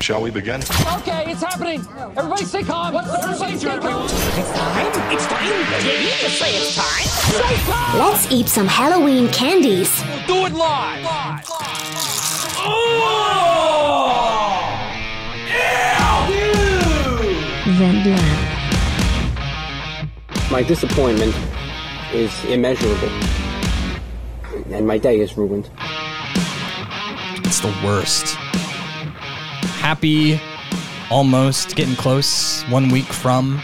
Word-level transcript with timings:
Shall 0.00 0.22
we 0.22 0.30
begin? 0.30 0.62
Okay, 0.62 1.32
it's 1.32 1.42
happening. 1.42 1.84
Everybody 2.16 2.44
stay 2.44 2.62
calm. 2.62 2.94
What's 2.94 3.10
the 3.10 3.18
procedure, 3.18 3.68
everyone? 3.70 4.04
It's 4.04 4.52
time. 4.52 5.12
It's 5.12 5.26
time. 5.26 5.82
Did 5.82 6.02
you 6.02 6.10
just 6.20 6.38
say 6.38 6.54
it's 6.54 6.76
time? 6.76 7.98
Let's 7.98 8.30
eat 8.32 8.48
some 8.48 8.66
Halloween 8.66 9.28
candies. 9.28 10.00
Do 10.26 10.46
it 10.46 10.52
live. 10.54 11.04
Vendland. 17.76 18.46
My 20.50 20.62
disappointment 20.62 21.34
is 22.14 22.32
immeasurable. 22.46 23.10
And 24.70 24.86
my 24.86 24.96
day 24.96 25.20
is 25.20 25.36
ruined. 25.36 25.68
It's 27.44 27.60
the 27.60 27.74
worst. 27.84 28.36
Happy, 29.88 30.38
almost 31.10 31.74
getting 31.74 31.96
close, 31.96 32.62
one 32.64 32.90
week 32.90 33.06
from 33.06 33.56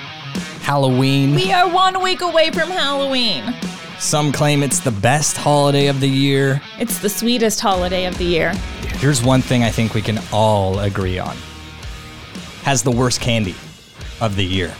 Halloween. 0.62 1.34
We 1.34 1.52
are 1.52 1.68
one 1.68 2.02
week 2.02 2.22
away 2.22 2.50
from 2.50 2.70
Halloween. 2.70 3.44
Some 3.98 4.32
claim 4.32 4.62
it's 4.62 4.80
the 4.80 4.90
best 4.90 5.36
holiday 5.36 5.88
of 5.88 6.00
the 6.00 6.08
year. 6.08 6.62
It's 6.78 6.98
the 7.00 7.10
sweetest 7.10 7.60
holiday 7.60 8.06
of 8.06 8.16
the 8.16 8.24
year. 8.24 8.54
Here's 8.94 9.22
one 9.22 9.42
thing 9.42 9.64
I 9.64 9.68
think 9.68 9.92
we 9.92 10.00
can 10.00 10.18
all 10.32 10.78
agree 10.78 11.18
on 11.18 11.36
has 12.62 12.82
the 12.82 12.90
worst 12.90 13.20
candy 13.20 13.54
of 14.22 14.34
the 14.34 14.46
year. 14.46 14.72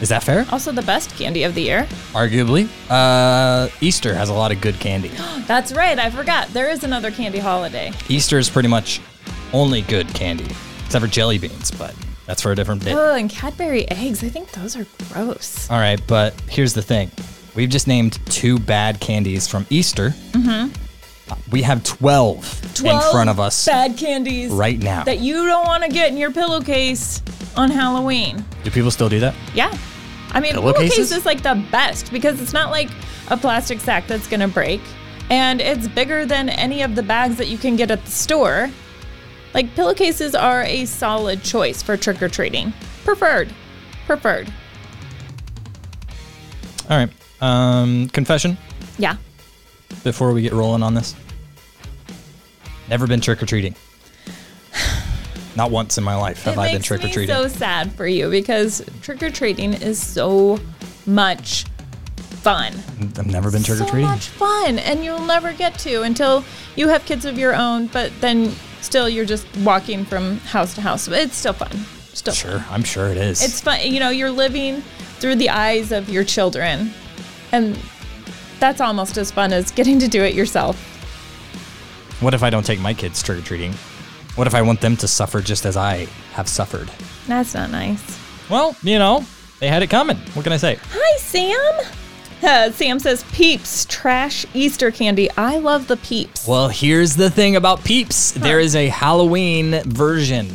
Is 0.00 0.08
that 0.08 0.24
fair? 0.24 0.46
Also, 0.50 0.72
the 0.72 0.82
best 0.82 1.14
candy 1.16 1.44
of 1.44 1.54
the 1.54 1.62
year. 1.62 1.86
Arguably. 2.12 2.68
Uh, 2.90 3.68
Easter 3.80 4.12
has 4.12 4.30
a 4.30 4.34
lot 4.34 4.50
of 4.50 4.60
good 4.60 4.80
candy. 4.80 5.08
That's 5.46 5.72
right, 5.72 5.96
I 5.96 6.10
forgot. 6.10 6.48
There 6.48 6.68
is 6.68 6.82
another 6.82 7.12
candy 7.12 7.38
holiday. 7.38 7.92
Easter 8.08 8.40
is 8.40 8.50
pretty 8.50 8.68
much 8.68 9.00
only 9.52 9.82
good 9.82 10.08
candy, 10.08 10.46
except 10.84 11.04
for 11.04 11.10
jelly 11.10 11.38
beans, 11.38 11.70
but 11.70 11.94
that's 12.26 12.42
for 12.42 12.52
a 12.52 12.54
different 12.56 12.84
day. 12.84 12.92
Oh, 12.94 13.14
and 13.14 13.28
Cadbury 13.30 13.88
eggs. 13.90 14.22
I 14.24 14.28
think 14.28 14.50
those 14.52 14.76
are 14.76 14.86
gross. 15.12 15.70
All 15.70 15.78
right, 15.78 16.00
but 16.06 16.38
here's 16.48 16.74
the 16.74 16.82
thing. 16.82 17.10
We've 17.54 17.68
just 17.68 17.86
named 17.86 18.18
two 18.26 18.58
bad 18.58 19.00
candies 19.00 19.46
from 19.46 19.66
Easter. 19.70 20.10
Mm-hmm. 20.32 20.72
We 21.50 21.62
have 21.62 21.82
12, 21.84 22.84
in 22.84 23.00
front 23.10 23.30
of 23.30 23.40
us 23.40 23.64
Bad 23.64 23.96
candies. 23.96 24.50
right 24.50 24.78
now. 24.78 25.04
That 25.04 25.20
you 25.20 25.46
don't 25.46 25.66
want 25.66 25.82
to 25.84 25.88
get 25.88 26.10
in 26.10 26.16
your 26.18 26.30
pillowcase 26.30 27.22
on 27.56 27.70
Halloween. 27.70 28.44
Do 28.62 28.70
people 28.70 28.90
still 28.90 29.08
do 29.08 29.20
that? 29.20 29.34
Yeah. 29.54 29.76
I 30.32 30.40
mean, 30.40 30.52
Pillowcases? 30.52 30.74
pillowcase 30.90 31.12
is 31.12 31.24
like 31.26 31.42
the 31.42 31.64
best 31.70 32.12
because 32.12 32.42
it's 32.42 32.52
not 32.52 32.70
like 32.70 32.90
a 33.28 33.36
plastic 33.36 33.80
sack 33.80 34.06
that's 34.06 34.26
going 34.26 34.40
to 34.40 34.48
break. 34.48 34.80
And 35.30 35.60
it's 35.60 35.88
bigger 35.88 36.26
than 36.26 36.48
any 36.50 36.82
of 36.82 36.94
the 36.94 37.02
bags 37.02 37.36
that 37.36 37.48
you 37.48 37.56
can 37.56 37.76
get 37.76 37.90
at 37.90 38.04
the 38.04 38.10
store. 38.10 38.70
Like, 39.54 39.74
pillowcases 39.76 40.34
are 40.34 40.62
a 40.64 40.84
solid 40.84 41.42
choice 41.44 41.80
for 41.82 41.96
trick 41.96 42.20
or 42.20 42.28
treating. 42.28 42.72
Preferred. 43.04 43.54
Preferred. 44.06 44.52
All 46.90 46.98
right. 46.98 47.10
Um, 47.40 48.08
confession 48.10 48.58
Yeah. 48.98 49.16
before 50.02 50.32
we 50.32 50.42
get 50.42 50.52
rolling 50.52 50.82
on 50.82 50.94
this. 50.94 51.14
Never 52.88 53.06
been 53.06 53.20
trick 53.20 53.42
or 53.42 53.46
treating. 53.46 53.74
Not 55.56 55.70
once 55.70 55.96
in 55.98 56.04
my 56.04 56.16
life 56.16 56.42
have 56.42 56.58
I 56.58 56.72
been 56.72 56.82
trick 56.82 57.04
or 57.04 57.08
treating. 57.08 57.34
so 57.34 57.48
sad 57.48 57.92
for 57.92 58.06
you 58.06 58.28
because 58.30 58.82
trick 59.02 59.22
or 59.22 59.30
treating 59.30 59.72
is 59.74 60.02
so 60.02 60.58
much 61.06 61.64
fun. 62.42 62.74
I've 63.00 63.26
never 63.26 63.50
been 63.50 63.62
trick 63.62 63.80
or 63.80 63.84
so 63.84 63.88
treating. 63.90 64.10
much 64.10 64.28
fun, 64.28 64.78
and 64.78 65.02
you'll 65.04 65.24
never 65.24 65.52
get 65.52 65.78
to 65.80 66.02
until 66.02 66.44
you 66.76 66.88
have 66.88 67.04
kids 67.06 67.24
of 67.24 67.38
your 67.38 67.54
own. 67.54 67.86
But 67.86 68.12
then 68.20 68.52
still, 68.84 69.08
you're 69.08 69.24
just 69.24 69.46
walking 69.58 70.04
from 70.04 70.38
house 70.38 70.74
to 70.74 70.80
house. 70.80 71.08
But 71.08 71.18
It's 71.20 71.36
still 71.36 71.52
fun. 71.52 71.72
Still 72.12 72.34
fun. 72.34 72.50
Sure, 72.50 72.64
I'm 72.70 72.84
sure 72.84 73.08
it 73.08 73.16
is. 73.16 73.42
It's 73.42 73.60
fun. 73.60 73.80
You 73.82 74.00
know, 74.00 74.10
you're 74.10 74.30
living 74.30 74.82
through 75.18 75.36
the 75.36 75.50
eyes 75.50 75.90
of 75.92 76.08
your 76.08 76.24
children, 76.24 76.90
and 77.52 77.78
that's 78.60 78.80
almost 78.80 79.16
as 79.16 79.30
fun 79.30 79.52
as 79.52 79.70
getting 79.70 79.98
to 79.98 80.08
do 80.08 80.22
it 80.22 80.34
yourself. 80.34 80.76
what 82.20 82.34
if 82.34 82.42
I 82.42 82.50
don't 82.50 82.64
take 82.64 82.80
my 82.80 82.94
kids 82.94 83.22
trick 83.22 83.38
or 83.38 83.42
treating? 83.42 83.72
What 84.36 84.46
if 84.46 84.54
I 84.54 84.62
want 84.62 84.80
them 84.80 84.96
to 84.98 85.08
suffer 85.08 85.40
just 85.40 85.64
as 85.66 85.76
I 85.76 86.06
have 86.32 86.48
suffered? 86.48 86.90
That's 87.26 87.54
not 87.54 87.70
nice. 87.70 88.02
Well, 88.50 88.76
you 88.82 88.98
know, 88.98 89.24
they 89.60 89.68
had 89.68 89.82
it 89.82 89.90
coming. 89.90 90.16
What 90.34 90.42
can 90.42 90.52
I 90.52 90.56
say? 90.56 90.78
Hi, 90.92 91.18
Sam. 91.18 92.03
Sam 92.72 92.98
says, 92.98 93.24
Peeps, 93.32 93.86
trash 93.88 94.44
Easter 94.54 94.90
candy. 94.90 95.30
I 95.36 95.58
love 95.58 95.86
the 95.88 95.96
Peeps. 95.96 96.46
Well, 96.46 96.68
here's 96.68 97.16
the 97.16 97.30
thing 97.30 97.56
about 97.56 97.84
Peeps. 97.84 98.32
There 98.32 98.60
is 98.60 98.76
a 98.76 98.88
Halloween 98.88 99.80
version, 99.84 100.48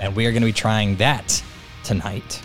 and 0.00 0.14
we 0.14 0.26
are 0.26 0.30
going 0.30 0.42
to 0.42 0.46
be 0.46 0.52
trying 0.52 0.96
that 0.96 1.42
tonight. 1.82 2.42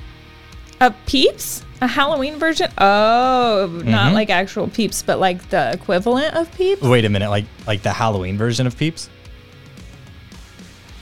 A 0.82 0.92
Peeps? 1.06 1.64
A 1.82 1.88
Halloween 1.88 2.38
version? 2.40 2.72
Oh, 2.78 3.68
Mm-hmm. 3.72 3.90
not 3.92 4.14
like 4.14 4.30
actual 4.30 4.68
Peeps, 4.68 5.02
but 5.04 5.20
like 5.20 5.50
the 5.50 5.72
equivalent 5.74 6.34
of 6.36 6.52
Peeps? 6.56 6.82
Wait 6.82 7.06
a 7.06 7.10
minute, 7.10 7.30
like 7.30 7.46
like 7.68 7.84
the 7.84 7.94
Halloween 7.94 8.38
version 8.38 8.66
of 8.68 8.76
Peeps? 8.78 9.10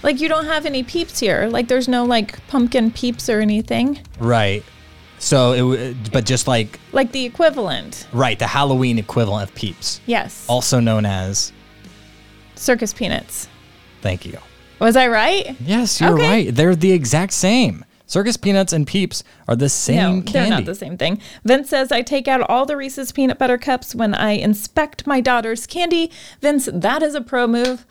Like 0.03 0.19
you 0.21 0.29
don't 0.29 0.45
have 0.45 0.65
any 0.65 0.83
Peeps 0.83 1.19
here. 1.19 1.47
Like 1.47 1.67
there's 1.67 1.87
no 1.87 2.05
like 2.05 2.45
pumpkin 2.47 2.91
Peeps 2.91 3.29
or 3.29 3.39
anything. 3.39 3.99
Right. 4.19 4.63
So 5.19 5.53
it, 5.53 5.57
w- 5.59 5.95
but 6.11 6.25
just 6.25 6.47
like 6.47 6.79
Like 6.91 7.11
the 7.11 7.25
equivalent. 7.25 8.07
right, 8.13 8.37
the 8.37 8.47
Halloween 8.47 8.99
equivalent 8.99 9.49
of 9.49 9.55
Peeps, 9.55 9.99
Yes. 10.05 10.45
also 10.47 10.79
known 10.79 11.05
as. 11.05 11.51
Circus 12.55 12.93
peanuts. 12.93 13.47
Thank 14.01 14.25
you. 14.25 14.37
Was 14.79 14.95
I 14.95 15.07
right? 15.07 15.55
Yes, 15.59 15.99
you're 15.99 16.13
Okay. 16.13 16.27
right. 16.45 16.55
They're 16.55 16.75
the 16.75 16.91
exact 16.91 17.33
same. 17.33 17.83
Circus 18.05 18.37
peanuts 18.37 18.71
and 18.71 18.87
Peeps 18.87 19.23
are 19.49 19.55
the 19.55 19.67
same 19.69 19.97
no, 20.19 20.21
candy. 20.21 20.31
they're 20.31 20.49
not 20.49 20.65
the 20.65 20.75
same 20.75 20.97
thing. 20.97 21.19
Vince 21.43 21.69
says 21.69 21.91
I 21.91 22.01
take 22.03 22.27
out 22.27 22.41
all 22.49 22.65
the 22.65 22.77
Reese's 22.77 23.11
peanut 23.11 23.37
butter 23.37 23.57
cups 23.57 23.93
when 23.95 24.13
I 24.15 24.31
inspect 24.31 25.05
my 25.05 25.19
daughter's 25.19 25.67
candy. 25.67 26.09
Vince, 26.41 26.69
that 26.71 27.03
is 27.03 27.15
a 27.15 27.21
pro 27.21 27.47
move. 27.47 27.85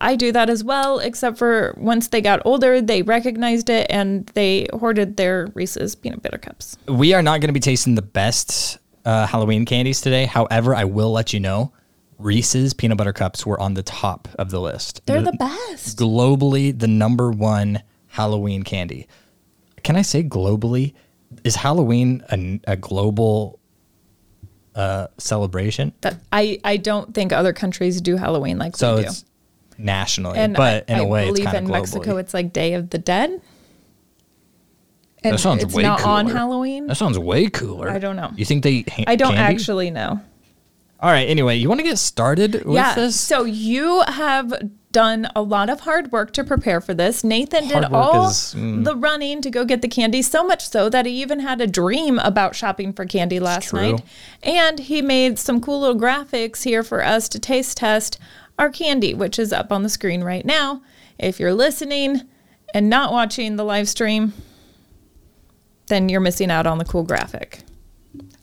I 0.00 0.16
do 0.16 0.30
that 0.32 0.48
as 0.48 0.62
well, 0.62 0.98
except 1.00 1.38
for 1.38 1.74
once 1.76 2.08
they 2.08 2.20
got 2.20 2.40
older, 2.44 2.80
they 2.80 3.02
recognized 3.02 3.68
it 3.68 3.86
and 3.90 4.26
they 4.28 4.68
hoarded 4.72 5.16
their 5.16 5.48
Reese's 5.54 5.94
peanut 5.94 6.22
butter 6.22 6.38
cups. 6.38 6.76
We 6.86 7.14
are 7.14 7.22
not 7.22 7.40
going 7.40 7.48
to 7.48 7.52
be 7.52 7.60
tasting 7.60 7.94
the 7.94 8.02
best 8.02 8.78
uh, 9.04 9.26
Halloween 9.26 9.64
candies 9.64 10.00
today. 10.00 10.26
However, 10.26 10.74
I 10.74 10.84
will 10.84 11.10
let 11.10 11.32
you 11.32 11.40
know 11.40 11.72
Reese's 12.18 12.74
peanut 12.74 12.98
butter 12.98 13.12
cups 13.12 13.46
were 13.46 13.60
on 13.60 13.74
the 13.74 13.82
top 13.82 14.28
of 14.38 14.50
the 14.50 14.60
list. 14.60 15.02
They're 15.06 15.22
the 15.22 15.32
best. 15.32 15.98
globally 15.98 16.78
the 16.78 16.88
number 16.88 17.30
one 17.30 17.82
Halloween 18.08 18.62
candy. 18.62 19.08
Can 19.82 19.96
I 19.96 20.02
say 20.02 20.22
globally? 20.22 20.94
Is 21.44 21.56
Halloween 21.56 22.24
a, 22.30 22.60
a 22.72 22.76
global 22.76 23.60
uh, 24.74 25.08
celebration? 25.18 25.92
That 26.00 26.18
I, 26.32 26.60
I 26.64 26.76
don't 26.76 27.14
think 27.14 27.32
other 27.32 27.52
countries 27.52 28.00
do 28.00 28.16
Halloween 28.16 28.58
like 28.58 28.76
So 28.76 28.96
we 28.96 29.02
do. 29.02 29.08
it's 29.08 29.24
nationally, 29.78 30.38
and 30.38 30.54
but 30.54 30.84
I, 30.88 30.94
in 30.94 30.98
a 30.98 31.04
I 31.04 31.06
way, 31.06 31.22
it's 31.28 31.32
believe 31.32 31.52
kind 31.52 31.58
in 31.58 31.64
globally. 31.66 31.72
Mexico 31.72 32.16
it's 32.18 32.34
like 32.34 32.52
Day 32.52 32.74
of 32.74 32.90
the 32.90 32.98
Dead. 32.98 33.40
And 35.24 35.34
that 35.34 35.38
sounds 35.38 35.64
it's 35.64 35.74
way 35.74 35.82
not 35.82 36.00
cooler. 36.00 36.12
on 36.12 36.26
Halloween. 36.28 36.86
That 36.86 36.96
sounds 36.96 37.18
way 37.18 37.48
cooler. 37.48 37.90
I 37.90 37.98
don't 37.98 38.16
know. 38.16 38.30
You 38.36 38.44
think 38.44 38.62
they? 38.62 38.84
Ha- 38.88 39.04
I 39.06 39.16
don't 39.16 39.34
candy? 39.34 39.54
actually 39.54 39.90
know. 39.90 40.20
All 41.00 41.10
right. 41.10 41.28
Anyway, 41.28 41.56
you 41.56 41.68
want 41.68 41.80
to 41.80 41.84
get 41.84 41.98
started 41.98 42.64
with 42.64 42.74
yeah. 42.74 42.94
this? 42.94 43.18
So 43.18 43.44
you 43.44 44.02
have 44.06 44.52
done 44.90 45.28
a 45.36 45.42
lot 45.42 45.68
of 45.70 45.80
hard 45.80 46.10
work 46.10 46.32
to 46.32 46.42
prepare 46.42 46.80
for 46.80 46.94
this. 46.94 47.22
Nathan 47.22 47.66
Hard 47.66 47.84
did 47.84 47.92
all 47.92 48.28
is, 48.28 48.54
mm. 48.56 48.84
the 48.84 48.96
running 48.96 49.42
to 49.42 49.50
go 49.50 49.64
get 49.64 49.82
the 49.82 49.88
candy, 49.88 50.22
so 50.22 50.44
much 50.44 50.68
so 50.68 50.88
that 50.88 51.06
he 51.06 51.20
even 51.20 51.40
had 51.40 51.60
a 51.60 51.66
dream 51.66 52.18
about 52.20 52.56
shopping 52.56 52.92
for 52.92 53.04
candy 53.04 53.38
last 53.38 53.68
true. 53.68 53.92
night. 53.92 54.02
And 54.42 54.78
he 54.78 55.02
made 55.02 55.38
some 55.38 55.60
cool 55.60 55.80
little 55.80 56.00
graphics 56.00 56.64
here 56.64 56.82
for 56.82 57.04
us 57.04 57.28
to 57.30 57.38
taste 57.38 57.76
test 57.76 58.18
our 58.58 58.70
candy, 58.70 59.14
which 59.14 59.38
is 59.38 59.52
up 59.52 59.72
on 59.72 59.82
the 59.82 59.88
screen 59.88 60.22
right 60.22 60.44
now. 60.44 60.82
If 61.18 61.40
you're 61.40 61.54
listening 61.54 62.22
and 62.74 62.90
not 62.90 63.12
watching 63.12 63.56
the 63.56 63.64
live 63.64 63.88
stream, 63.88 64.32
then 65.86 66.08
you're 66.08 66.20
missing 66.20 66.50
out 66.50 66.66
on 66.66 66.78
the 66.78 66.84
cool 66.84 67.02
graphic. 67.02 67.60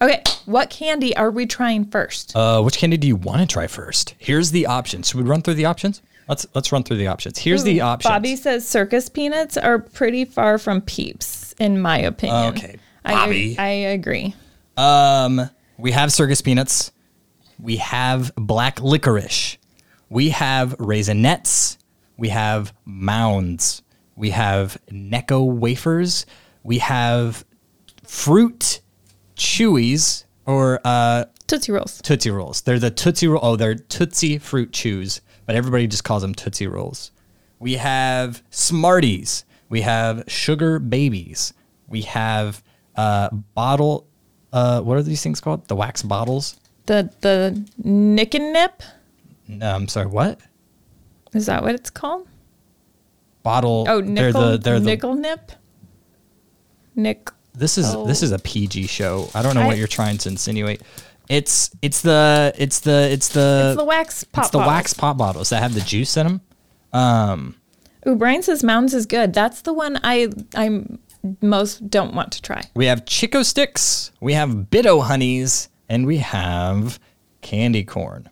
Okay, 0.02 0.22
what 0.46 0.70
candy 0.70 1.16
are 1.16 1.32
we 1.32 1.46
trying 1.46 1.86
first? 1.86 2.36
Uh, 2.36 2.62
which 2.62 2.78
candy 2.78 2.98
do 2.98 3.08
you 3.08 3.16
want 3.16 3.42
to 3.42 3.48
try 3.48 3.68
first? 3.68 4.16
Here's 4.18 4.52
the 4.52 4.66
options. 4.66 5.10
Should 5.10 5.18
we 5.18 5.24
run 5.24 5.42
through 5.42 5.54
the 5.56 5.66
options? 5.66 6.02
Let's 6.28 6.46
let's 6.56 6.72
run 6.72 6.84
through 6.84 6.98
the 6.98 7.08
options. 7.08 7.38
Here's 7.38 7.64
the 7.64 7.82
options. 7.82 8.12
Bobby 8.12 8.36
says 8.36 8.68
circus 8.68 9.10
peanuts 9.10 9.58
are 9.58 9.80
pretty 9.80 10.26
far 10.26 10.58
from 10.58 10.82
peeps, 10.82 11.54
in 11.60 11.80
my 11.80 12.00
opinion. 12.00 12.56
Okay, 12.56 12.78
I- 13.04 13.14
Bobby. 13.14 13.56
I, 13.60 13.68
agree. 13.68 14.34
Um, 14.76 15.50
we 15.78 15.92
have 15.92 16.12
circus 16.12 16.42
peanuts. 16.42 16.92
We 17.60 17.78
have 17.78 18.34
black 18.36 18.82
licorice. 18.82 19.58
We 20.16 20.30
have 20.30 20.78
raisinets. 20.78 21.76
We 22.16 22.30
have 22.30 22.74
mounds. 22.86 23.82
We 24.16 24.30
have 24.30 24.78
Necco 24.90 25.46
wafers. 25.46 26.26
We 26.64 26.78
have 26.78 27.44
fruit 28.02 28.80
chewies 29.36 30.24
or 30.46 30.80
uh, 30.86 31.26
Tootsie 31.48 31.74
Rolls. 31.74 32.02
Tootsie 32.02 32.32
Rolls. 32.32 32.62
They're 32.62 32.80
the 32.80 32.92
Tootsie 32.92 33.28
Roll. 33.28 33.42
Oh, 33.44 33.56
they're 33.58 33.76
Tootsie 33.76 34.38
Fruit 34.38 34.72
Chews, 34.72 35.20
but 35.46 35.58
everybody 35.58 35.86
just 35.86 36.06
calls 36.06 36.22
them 36.22 36.34
Tootsie 36.34 36.68
Rolls. 36.68 37.12
We 37.60 37.74
have 37.74 38.42
Smarties. 38.52 39.44
We 39.68 39.82
have 39.82 40.24
Sugar 40.28 40.80
Babies. 40.80 41.54
We 41.90 42.04
have 42.04 42.64
uh, 42.96 43.32
bottle. 43.54 44.08
Uh, 44.54 44.80
what 44.80 44.96
are 44.96 45.04
these 45.04 45.22
things 45.22 45.42
called? 45.42 45.68
The 45.68 45.76
wax 45.76 46.04
bottles. 46.04 46.58
The 46.86 47.12
the 47.20 47.66
Nik-L-Nip 47.84 48.82
I'm 49.62 49.88
sorry. 49.88 50.08
What 50.08 50.40
is 51.34 51.46
that 51.48 51.64
what 51.64 51.76
it's 51.76 51.90
called? 51.90 52.28
bottle? 53.44 53.86
Oh, 53.88 54.02
they're 54.02 54.28
nickel 54.34 54.52
the 54.52 54.58
they're 54.58 54.80
the. 54.80 54.86
nickel 54.86 55.14
nip. 55.16 55.52
Nick. 56.96 57.30
This 57.54 57.78
is 57.78 57.94
Oh. 57.94 58.06
this 58.06 58.24
is 58.24 58.32
a 58.32 58.40
PG 58.40 58.88
show. 58.88 59.30
I 59.36 59.42
don't 59.42 59.56
know 59.56 59.62
I- 59.62 59.68
what 59.68 59.78
you're 59.78 59.88
trying 59.88 60.18
to 60.20 60.30
insinuate. 60.30 60.82
It's 61.30 61.72
it's 61.82 62.02
the 62.02 62.54
it's 62.58 62.82
the 62.82 63.10
it's 63.12 63.30
the 63.30 63.70
It's 63.72 63.78
the 63.78 63.86
wax 63.86 64.24
pop. 64.26 64.44
it's 64.46 64.52
the 64.52 64.58
bottles. 64.60 64.74
wax 64.74 64.94
pop 64.94 65.18
bottles 65.18 65.50
that 65.50 65.62
have 65.62 65.74
the 65.74 65.82
juice 65.82 66.18
in 66.18 66.28
them. 66.28 66.42
Um, 66.94 67.56
Ooh, 68.08 68.16
Brian 68.16 68.44
says 68.44 68.64
Mounds 68.64 68.94
is 68.94 69.06
good. 69.06 69.34
That's 69.34 69.62
the 69.62 69.74
one 69.74 70.00
I 70.04 70.30
I 70.56 70.84
most 71.42 71.90
don't 71.90 72.14
want 72.14 72.32
to 72.34 72.42
try. 72.42 72.62
We 72.76 72.86
have 72.86 73.06
Chick-O-Sticks. 73.06 74.12
We 74.22 74.34
have 74.34 74.70
Bit-O-Honeys, 74.70 75.70
and 75.90 76.06
we 76.06 76.18
have 76.18 77.00
candy 77.42 77.84
corn. 77.84 78.30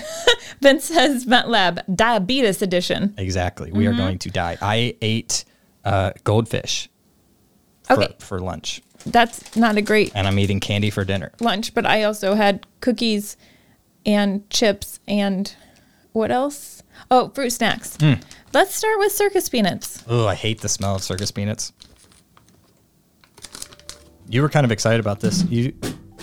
Vince 0.60 0.84
says 0.84 1.24
Vent 1.24 1.48
Lab 1.48 1.80
Diabetes 1.94 2.62
Edition. 2.62 3.14
Exactly. 3.18 3.72
We 3.72 3.84
Mm-hmm. 3.84 3.94
are 3.94 3.96
going 3.96 4.18
to 4.20 4.30
die. 4.30 4.56
I 4.62 4.96
ate 5.02 5.44
uh, 5.84 6.12
goldfish 6.24 6.88
for, 7.84 7.94
Okay. 7.94 8.14
for 8.20 8.38
lunch, 8.40 8.80
That's 9.04 9.56
not 9.56 9.76
a 9.76 9.82
great 9.82 10.12
and 10.14 10.26
I'm 10.28 10.38
eating 10.38 10.60
candy 10.60 10.90
for 10.90 11.04
dinner. 11.04 11.32
lunch, 11.40 11.74
but 11.74 11.84
I 11.86 12.04
also 12.04 12.34
had 12.34 12.66
cookies 12.80 13.36
and 14.06 14.48
chips 14.50 15.00
and 15.08 15.54
what 16.12 16.30
else? 16.30 16.82
Oh, 17.10 17.30
fruit 17.30 17.50
snacks. 17.50 17.96
Hmm. 17.96 18.14
Let's 18.54 18.74
start 18.74 18.98
with 18.98 19.12
circus 19.12 19.48
peanuts. 19.48 20.04
Oh, 20.08 20.26
I 20.26 20.34
hate 20.34 20.60
the 20.60 20.68
smell 20.68 20.94
of 20.94 21.02
circus 21.02 21.30
peanuts. 21.30 21.72
You 24.28 24.42
were 24.42 24.48
kind 24.48 24.64
of 24.64 24.72
excited 24.72 25.00
about 25.00 25.20
this. 25.20 25.44
You 25.44 25.74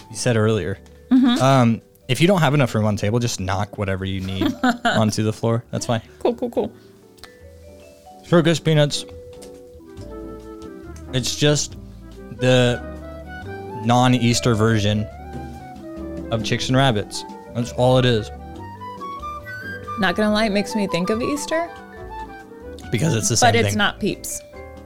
you 0.10 0.16
said 0.16 0.38
earlier. 0.38 0.80
Mm-hmm. 1.12 1.42
Um, 1.44 1.81
if 2.09 2.19
you 2.19 2.27
don't 2.27 2.41
have 2.41 2.53
enough 2.53 2.73
room 2.75 2.85
on 2.85 2.95
the 2.95 3.01
table, 3.01 3.19
just 3.19 3.39
knock 3.39 3.77
whatever 3.77 4.03
you 4.03 4.19
need 4.19 4.51
onto 4.83 5.23
the 5.23 5.31
floor. 5.31 5.63
That's 5.71 5.85
fine. 5.85 6.01
Cool, 6.19 6.33
cool, 6.35 6.50
cool. 6.50 6.71
Circus 8.25 8.59
peanuts. 8.59 9.06
It's 11.13 11.35
just 11.35 11.75
the 12.38 12.81
non-Easter 13.85 14.56
version 14.56 15.03
of 16.31 16.44
chicks 16.44 16.67
and 16.67 16.75
rabbits. 16.75 17.23
That's 17.56 17.71
all 17.73 17.97
it 17.97 18.06
is. 18.06 18.29
Not 20.00 20.15
gonna 20.15 20.31
lie, 20.31 20.45
it 20.45 20.51
makes 20.51 20.75
me 20.75 20.88
think 20.88 21.09
of 21.09 21.21
Easter, 21.21 21.69
Because 22.91 23.15
it's 23.15 23.29
the 23.29 23.38
same 23.38 23.47
but 23.50 23.56
it's 23.56 23.69
thing. 23.69 23.77
not 23.77 24.00
peeps. 24.00 24.41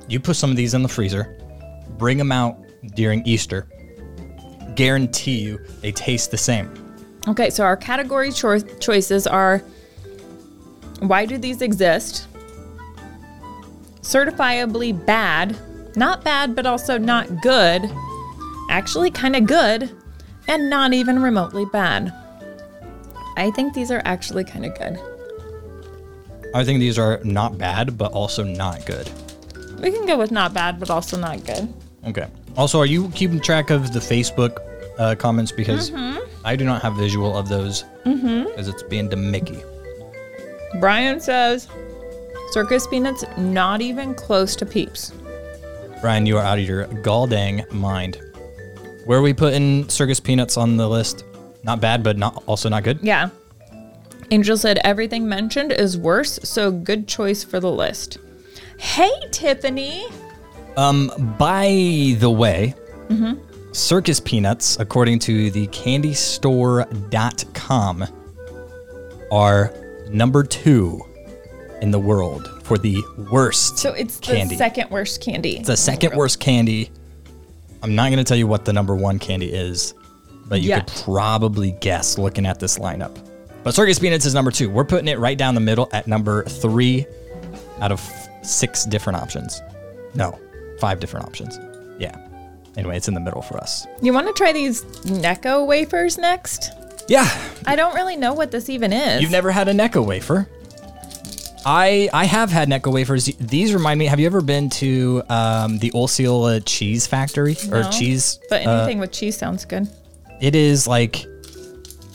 You 0.08 0.20
put 0.20 0.36
some 0.36 0.50
of 0.50 0.56
these 0.58 0.74
in 0.74 0.82
the 0.84 0.90
freezer, 0.90 1.38
bring 1.98 2.18
them 2.18 2.32
out 2.32 2.58
during 2.96 3.26
Easter. 3.26 3.68
Guarantee 4.76 5.40
you 5.40 5.60
they 5.82 5.92
taste 5.92 6.32
the 6.32 6.38
same. 6.38 6.74
Okay, 7.28 7.50
so 7.50 7.64
our 7.64 7.78
category 7.78 8.32
cho- 8.32 8.60
choices 8.60 9.26
are 9.28 9.60
why 11.00 11.26
do 11.26 11.38
these 11.38 11.62
exist? 11.62 12.28
Certifiably 14.02 14.94
bad, 15.06 15.58
not 15.96 16.24
bad, 16.24 16.56
but 16.56 16.66
also 16.66 16.98
not 16.98 17.42
good, 17.42 17.90
actually 18.70 19.12
kind 19.12 19.36
of 19.36 19.46
good, 19.46 19.90
and 20.48 20.70
not 20.70 20.94
even 20.94 21.22
remotely 21.22 21.66
bad. 21.72 22.14
I 23.38 23.52
think 23.52 23.74
these 23.74 23.92
are 23.92 24.02
actually 24.06 24.44
kind 24.44 24.66
of 24.66 24.78
good. 24.78 25.00
I 26.54 26.64
think 26.64 26.80
these 26.80 27.00
are 27.00 27.20
not 27.24 27.58
bad, 27.58 27.98
but 27.98 28.12
also 28.12 28.44
not 28.44 28.86
good. 28.86 29.10
We 29.82 29.92
can 29.92 30.06
go 30.06 30.18
with 30.18 30.32
not 30.32 30.54
bad, 30.54 30.80
but 30.80 30.90
also 30.90 31.18
not 31.18 31.44
good. 31.46 31.74
Okay. 32.06 32.28
Also, 32.58 32.80
are 32.80 32.86
you 32.86 33.10
keeping 33.10 33.40
track 33.40 33.70
of 33.70 33.92
the 33.94 34.00
Facebook 34.00 34.58
uh, 35.00 35.16
comments? 35.16 35.52
Because 35.52 35.90
Mm-hmm. 35.90 36.20
I 36.46 36.56
do 36.56 36.66
not 36.66 36.82
have 36.82 36.96
visual 36.96 37.38
of 37.38 37.48
those 37.50 37.84
because 38.04 38.68
it's 38.68 38.84
being 38.84 39.10
to 39.10 39.16
Mickey. 39.16 39.60
Brian 40.80 41.20
says 41.20 41.68
circus 42.52 42.86
peanuts 42.88 43.24
not 43.38 43.82
even 43.82 44.14
close 44.14 44.56
to 44.58 44.66
peeps. 44.66 45.14
Brian, 46.02 46.26
you 46.26 46.38
are 46.38 46.44
out 46.44 46.60
of 46.60 46.66
your 46.66 46.88
gall-dang 46.88 47.64
mind. 47.72 48.22
Where 49.06 49.20
are 49.20 49.22
we 49.22 49.34
putting 49.34 49.88
circus 49.90 50.20
peanuts 50.20 50.58
on 50.58 50.76
the 50.78 50.88
list? 50.88 51.24
Not 51.64 51.80
bad, 51.80 52.04
but 52.04 52.18
not 52.18 52.44
also 52.46 52.68
not 52.70 52.84
good. 52.84 53.00
Yeah. 53.02 53.30
Angel 54.32 54.58
said 54.58 54.80
everything 54.84 55.28
mentioned 55.28 55.72
is 55.72 55.98
worse, 55.98 56.40
so 56.44 56.72
good 56.72 57.08
choice 57.08 57.44
for 57.44 57.60
the 57.60 57.72
list. 57.72 58.18
Hey, 58.80 59.12
Tiffany. 59.32 60.06
Um, 60.76 61.36
By 61.38 62.16
the 62.20 62.32
way, 62.32 62.74
circus 63.74 64.20
peanuts, 64.20 64.78
according 64.80 65.20
to 65.20 65.50
the 65.52 65.68
candystore.com, 65.68 68.06
are 69.32 69.74
number 70.10 70.44
two 70.44 71.02
in 71.82 71.92
the 71.92 72.00
world 72.00 72.48
for 72.64 72.78
the 72.78 73.02
worst 73.32 73.78
So 73.80 73.92
it's 73.94 74.18
the 74.20 74.26
candy. 74.28 74.56
second 74.56 74.90
worst 74.90 75.22
candy. 75.22 75.58
It's 75.58 75.68
the 75.68 75.76
second 75.78 76.16
worst 76.16 76.40
candy. 76.40 76.90
I'm 77.82 77.96
not 77.96 78.06
going 78.06 78.18
to 78.20 78.24
tell 78.24 78.38
you 78.38 78.48
what 78.48 78.64
the 78.64 78.72
number 78.74 78.96
one 78.96 79.20
candy 79.20 79.52
is, 79.52 79.94
but 80.48 80.62
you 80.62 80.70
Yet. 80.70 80.88
could 80.88 81.04
probably 81.04 81.72
guess 81.82 82.18
looking 82.18 82.46
at 82.46 82.60
this 82.60 82.78
lineup. 82.80 83.18
But 83.64 83.74
circus 83.74 84.00
peanuts 84.00 84.26
is 84.26 84.34
number 84.34 84.52
two. 84.52 84.70
We're 84.70 84.86
putting 84.86 85.08
it 85.10 85.20
right 85.20 85.38
down 85.38 85.56
the 85.56 85.62
middle 85.62 85.90
at 85.92 86.08
number 86.08 86.44
three 86.46 87.06
out 87.82 87.92
of 87.92 88.00
six 88.44 88.86
different 88.86 89.20
options. 89.20 89.62
No, 90.16 90.40
five 90.80 91.00
different 91.00 91.26
options. 91.26 91.58
Yeah. 91.98 92.16
Anyway, 92.76 92.98
it's 92.98 93.08
in 93.08 93.14
the 93.14 93.20
middle 93.20 93.42
for 93.42 93.58
us. 93.58 93.86
You 94.02 94.14
want 94.14 94.28
to 94.28 94.34
try 94.34 94.52
these 94.52 94.84
Necco 95.06 95.66
wafers 95.68 96.18
next? 96.18 96.72
Yeah. 97.08 97.30
I 97.68 97.76
don't 97.76 97.94
really 97.96 98.16
know 98.16 98.34
what 98.34 98.52
this 98.52 98.70
even 98.70 98.92
is. 98.94 99.22
You've 99.22 99.32
never 99.32 99.52
had 99.52 99.68
a 99.68 99.74
Necco 99.74 100.06
wafer. 100.06 100.48
I 101.66 102.10
I 102.12 102.26
have 102.26 102.50
had 102.50 102.68
Necco 102.68 102.92
wafers. 102.92 103.26
These 103.26 103.74
remind 103.74 103.98
me. 104.00 104.06
Have 104.08 104.20
you 104.20 104.26
ever 104.26 104.42
been 104.42 104.70
to 104.72 105.24
um, 105.30 105.80
the 105.80 105.92
Osceola 105.94 106.60
Cheese 106.60 107.08
Factory 107.08 107.56
or 107.72 107.84
No, 107.84 107.92
cheese? 107.92 108.40
But 108.50 108.66
uh, 108.66 108.72
anything 108.72 109.00
with 109.00 109.12
cheese 109.12 109.38
sounds 109.38 109.64
good. 109.66 109.88
It 110.42 110.56
is 110.56 110.88
like, 110.88 111.24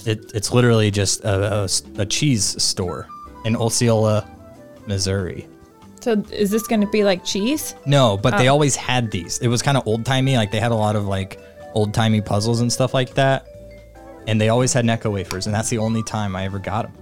it, 0.04 0.32
it's 0.34 0.52
literally 0.52 0.90
just 0.90 1.24
a 1.24 2.06
cheese 2.10 2.62
store 2.62 3.06
in 3.46 3.56
Osceola, 3.56 4.28
Missouri. 4.86 5.48
So 6.00 6.12
is 6.32 6.50
this 6.50 6.66
going 6.66 6.80
to 6.80 6.86
be 6.86 7.02
like 7.04 7.24
cheese? 7.24 7.74
No, 7.86 8.16
but 8.16 8.34
Oh. 8.34 8.38
they 8.38 8.48
always 8.48 8.76
had 8.76 9.10
these. 9.10 9.38
It 9.38 9.48
was 9.48 9.62
kind 9.62 9.76
of 9.76 9.86
old 9.86 10.04
timey. 10.04 10.36
Like 10.36 10.50
they 10.50 10.60
had 10.60 10.70
a 10.72 10.76
lot 10.76 10.94
of 10.96 11.06
like 11.06 11.40
old 11.74 11.92
timey 11.94 12.20
puzzles 12.20 12.60
and 12.60 12.72
stuff 12.72 12.94
like 12.94 13.14
that. 13.14 13.46
And 14.26 14.40
they 14.40 14.48
always 14.50 14.72
had 14.72 14.84
Necco 14.84 15.10
wafers, 15.12 15.46
and 15.46 15.54
that's 15.54 15.70
the 15.70 15.78
only 15.78 16.02
time 16.02 16.36
I 16.36 16.44
ever 16.44 16.58
got 16.58 16.82
them. 16.82 16.92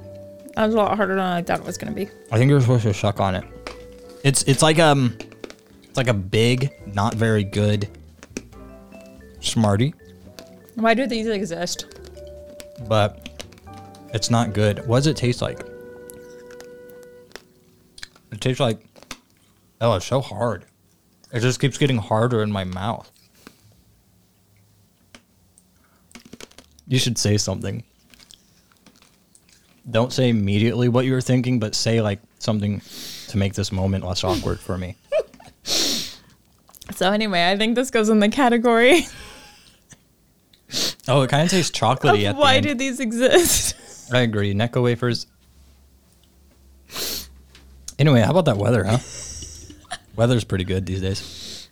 That 0.55 0.67
was 0.67 0.75
a 0.75 0.79
lot 0.79 0.97
harder 0.97 1.17
than 1.17 1.25
I 1.25 1.43
thought 1.43 1.59
it 1.61 1.67
was 1.67 1.77
going 1.77 1.93
to 1.93 2.05
be. 2.05 2.11
I 2.31 2.39
think 2.39 2.49
you're 2.51 2.61
supposed 2.61 2.85
to 2.85 2.95
suck 2.95 3.21
on 3.21 3.35
it. 3.35 3.45
It's 4.25 4.43
it's 4.45 4.63
like 4.63 4.79
um, 4.79 5.17
it's 5.83 5.97
like 5.97 6.09
a 6.09 6.15
big, 6.15 6.71
not 6.95 7.15
very 7.15 7.45
good 7.45 7.89
Smartie, 9.41 9.95
Why 10.75 10.95
do 10.95 11.07
these 11.07 11.27
exist? 11.29 11.87
but 12.89 13.29
it's 14.13 14.31
not 14.31 14.53
good. 14.53 14.87
What 14.87 14.99
does 14.99 15.07
it 15.09 15.17
taste 15.17 15.41
like? 15.43 15.61
It 18.33 18.41
tastes 18.41 18.61
like 18.61 18.87
oh, 19.81 19.95
it's 19.95 20.07
so 20.07 20.21
hard. 20.21 20.65
It 21.33 21.41
just 21.41 21.61
keeps 21.61 21.79
getting 21.79 21.99
harder 21.99 22.43
in 22.43 22.51
my 22.53 22.65
mouth. 22.65 23.11
You 26.89 26.99
should 26.99 27.19
say 27.19 27.37
something. 27.37 27.83
Don't 29.91 30.13
say 30.13 30.29
immediately 30.29 30.89
what 30.89 31.05
you 31.05 31.13
were 31.13 31.21
thinking, 31.21 31.59
but 31.59 31.75
say 31.75 32.01
like 32.01 32.21
something 32.39 32.81
to 33.29 33.37
make 33.39 33.55
this 33.55 33.71
moment 33.73 34.05
less 34.05 34.25
awkward 34.25 34.61
for 34.61 34.79
me. 34.79 34.97
So 36.95 37.11
anyway, 37.11 37.51
I 37.51 37.59
think 37.59 37.75
this 37.75 37.91
goes 37.91 38.09
in 38.09 38.21
the 38.21 38.29
category 38.29 39.07
Oh, 41.09 41.23
it 41.23 41.31
kind 41.31 41.43
of 41.45 41.51
tastes 41.51 41.77
chocolatey 41.77 42.23
of 42.23 42.27
at 42.31 42.35
the 42.37 42.41
why 42.41 42.55
end. 42.57 42.67
do 42.67 42.75
these 42.75 43.01
exist? 43.01 43.75
I 44.13 44.21
agree. 44.21 44.55
Necco 44.55 44.83
wafers. 44.83 45.27
Anyway, 47.99 48.21
how 48.21 48.31
about 48.31 48.45
that 48.45 48.57
weather, 48.59 48.85
huh? 48.85 48.99
Weather's 50.17 50.45
pretty 50.45 50.65
good 50.65 50.87
these 50.87 51.01
days. 51.03 51.69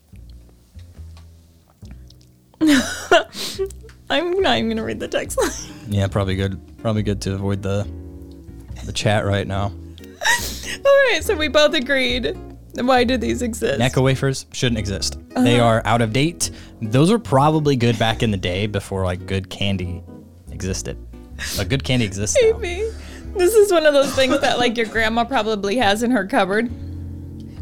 I'm 4.10 4.40
not 4.42 4.56
even 4.58 4.66
going 4.68 4.76
to 4.76 4.82
read 4.84 5.00
the 5.00 5.08
text 5.08 5.38
line. 5.40 5.50
Yeah, 5.88 6.06
probably 6.08 6.36
good. 6.36 6.60
Probably 6.78 7.02
good 7.02 7.20
to 7.22 7.34
avoid 7.34 7.62
the 7.62 7.86
the 8.84 8.92
chat 8.92 9.24
right 9.24 9.46
now. 9.46 9.64
All 10.86 10.98
right, 11.10 11.20
so 11.22 11.34
we 11.36 11.48
both 11.48 11.72
agreed. 11.74 12.36
Why 12.74 13.04
do 13.04 13.16
these 13.16 13.40
exist? 13.40 13.80
Necco 13.80 14.02
wafers 14.02 14.46
shouldn't 14.52 14.78
exist. 14.78 15.16
They 15.36 15.58
Uh-huh. 15.58 15.64
are 15.66 15.82
out 15.86 16.02
of 16.02 16.12
date. 16.12 16.50
Those 16.82 17.10
were 17.10 17.18
probably 17.18 17.76
good 17.76 17.98
back 17.98 18.22
in 18.22 18.30
the 18.30 18.36
day 18.36 18.66
before 18.66 19.04
like 19.04 19.26
good 19.26 19.48
candy 19.48 20.02
existed. 20.50 20.98
But 21.56 21.68
good 21.68 21.82
candy 21.84 22.04
exists 22.04 22.36
now. 22.42 22.58
Maybe. 22.58 22.90
This 23.36 23.54
is 23.54 23.72
one 23.72 23.84
of 23.86 23.94
those 23.94 24.14
things 24.14 24.40
that 24.40 24.58
like 24.58 24.76
your 24.76 24.86
grandma 24.86 25.24
probably 25.24 25.76
has 25.76 26.02
in 26.02 26.10
her 26.12 26.26
cupboard. 26.26 26.70